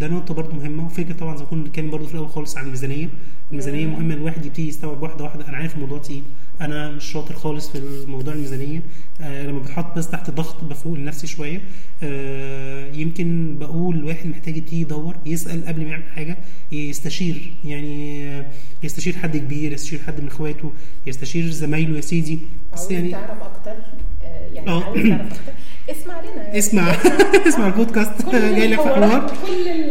ده 0.00 0.08
نقطة 0.08 0.34
برضه 0.34 0.54
مهمة 0.54 0.86
وفكرة 0.86 1.12
طبعا 1.12 1.36
زي 1.36 1.44
ما 1.44 1.50
كنا 1.50 1.64
بنتكلم 1.64 1.90
برضه 1.90 2.06
في 2.06 2.14
الأول 2.14 2.28
خالص 2.28 2.56
عن 2.56 2.64
الميزانية. 2.64 3.08
الميزانية 3.50 3.86
مهمة 3.86 4.14
الواحد 4.14 4.46
يبتدي 4.46 4.68
يستوعب 4.68 5.02
واحدة 5.02 5.24
واحدة. 5.24 5.48
أنا 5.48 5.56
عارف 5.56 5.74
الموضوع 5.74 5.98
تقيل 5.98 6.22
أنا 6.60 6.90
مش 6.90 7.04
شاطر 7.04 7.34
خالص 7.34 7.68
في 7.70 7.78
الموضوع 7.78 8.34
الميزانية. 8.34 8.82
آه 9.20 9.46
لما 9.46 9.58
بتحط 9.58 9.98
بس 9.98 10.08
تحت 10.10 10.30
ضغط 10.30 10.64
بفوق 10.64 10.94
لنفسي 10.94 11.26
شوية 11.26 11.60
آه 12.02 12.92
يمكن 12.92 13.56
بقول 13.60 13.96
الواحد 13.96 14.26
محتاج 14.26 14.56
يبتدي 14.56 14.80
يدور 14.80 15.16
يسأل 15.26 15.66
قبل 15.66 15.82
ما 15.82 15.88
يعمل 15.90 16.04
حاجة 16.14 16.36
يستشير. 16.72 17.52
يعني 17.64 18.24
آه، 18.28 18.46
يستشير 18.82 19.16
حد 19.16 19.36
كبير 19.36 19.72
يستشير 19.72 19.98
حد 20.06 20.20
من 20.20 20.26
إخواته 20.26 20.72
يستشير 21.06 21.50
زمايله 21.50 21.96
يا 21.96 22.00
سيدي. 22.00 22.38
بس 22.72 22.80
عاوز 22.80 22.92
يعني 22.92 23.10
تعرف 23.10 23.42
أكتر 23.42 23.76
آه، 24.24 24.48
يعني 24.54 24.68
آه. 24.70 24.84
عاوز 24.84 25.08
تعرف 25.08 25.20
أكتر. 25.32 25.52
اسمع 25.90 26.20
لنا. 26.20 26.42
يعني. 26.42 26.58
اسمع. 26.58 26.82
اسمع 27.48 27.66
البودكاست. 27.66 28.10
جاي 28.32 28.66
لك 28.68 28.80
في 28.80 28.88
حوار. 28.88 29.32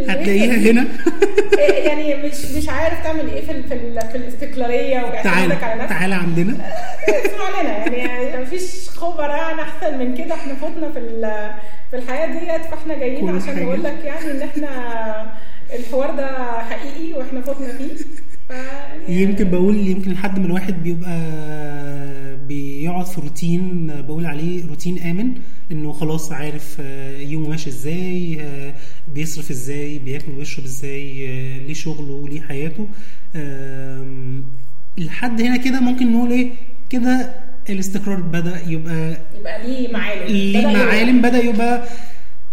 هتلاقيها 0.09 0.71
هنا. 0.71 0.85
إيه 1.59 1.87
يعني 1.87 2.15
مش 2.29 2.45
مش 2.57 2.69
عارف 2.69 3.03
تعمل 3.03 3.29
إيه 3.29 3.45
في 3.45 3.63
في, 3.63 3.99
في 4.11 4.15
الاستقلالية 4.17 5.21
تعالى 5.23 5.53
على 5.53 5.75
نفسك. 5.83 5.89
تعالى 5.89 6.15
عندنا. 6.15 6.53
اسمع 7.07 7.61
لنا. 7.61 7.95
يعني 7.97 8.41
مفيش 8.43 8.89
خبر 8.89 9.29
يعني 9.29 9.61
أحسن 9.61 9.97
من 9.99 10.15
كده. 10.17 10.35
إحنا 10.35 10.55
فوتنا 10.55 10.91
في 10.91 10.99
في 11.91 11.97
الحياة 11.97 12.25
ديت 12.39 12.65
فإحنا 12.71 12.97
جايين 12.97 13.35
عشان. 13.35 13.63
نقول 13.63 13.83
لك 13.83 13.97
يعني 14.03 14.31
إن 14.31 14.41
إحنا 14.41 14.71
الحوار 15.73 16.11
ده 16.11 16.59
حقيقي 16.61 17.13
وإحنا 17.13 17.41
فوتنا 17.41 17.67
فيه. 17.67 18.05
يمكن 19.07 19.49
بقول 19.49 19.87
يمكن 19.87 20.11
لحد 20.11 20.39
ما 20.39 20.45
الواحد 20.45 20.83
بيبقى 20.83 21.09
بيقعد 22.51 23.05
في 23.05 23.21
روتين 23.21 23.87
بقول 24.07 24.25
عليه 24.25 24.65
روتين 24.67 24.99
آمن 24.99 25.33
إنه 25.71 25.91
خلاص 25.91 26.31
عارف 26.31 26.77
آه، 26.79 27.17
يومه 27.19 27.49
ماشي 27.49 27.69
إزاي 27.69 28.41
آه، 28.41 28.73
بيصرف 29.15 29.51
إزاي 29.51 29.99
بياكل 29.99 30.31
ويشرب 30.37 30.65
إزاي 30.65 31.29
آه، 31.29 31.57
ليه 31.67 31.73
شغله 31.73 32.11
وليه 32.13 32.41
حياته. 32.41 32.87
لحد 34.97 35.41
هنا 35.41 35.57
كده 35.57 35.79
ممكن 35.79 36.11
نقول 36.11 36.31
إيه؟ 36.31 36.49
كده 36.89 37.33
الاستقرار 37.69 38.21
بدأ 38.21 38.61
يبقى 38.67 39.17
يبقى 39.39 39.67
ليه 39.67 39.93
معالم. 39.93 40.25
ليه 40.27 40.67
معالم 40.67 41.21
بدأ 41.21 41.37
يبقى 41.43 41.83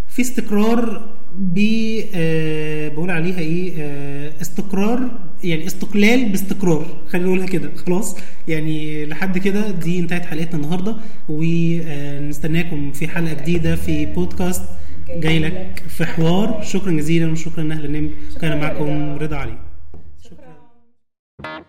في 0.09 0.21
استقرار 0.21 1.09
ب 1.35 1.59
بقول 2.93 3.11
عليها 3.11 3.39
إيه؟ 3.39 3.73
استقرار 4.41 5.09
يعني 5.43 5.65
استقلال 5.65 6.29
باستقرار. 6.29 6.85
خلينا 7.09 7.27
نقولها 7.27 7.45
كده. 7.47 7.71
خلاص؟ 7.75 8.15
يعني 8.47 9.05
لحد 9.05 9.37
كده 9.37 9.71
دي 9.71 9.99
انتهت 9.99 10.25
حلقتنا 10.25 10.55
النهارده 10.55 10.95
ونستناكم 11.29 12.87
آه، 12.87 12.91
في 12.93 13.07
حلقة 13.07 13.33
جديدة 13.33 13.75
في 13.75 14.05
بودكاست 14.05 14.63
جاي 15.09 15.39
لك 15.39 15.83
في 15.87 16.05
حوار. 16.05 16.61
شكرا 16.63 16.91
جزيلا 16.91 17.31
وشكرا 17.31 17.63
أهلا 17.73 17.87
نم 17.99 18.09
كان 18.41 18.59
معكم 18.59 19.17
رضا 19.17 19.35
علي. 19.35 19.57
شكرا. 20.23 21.68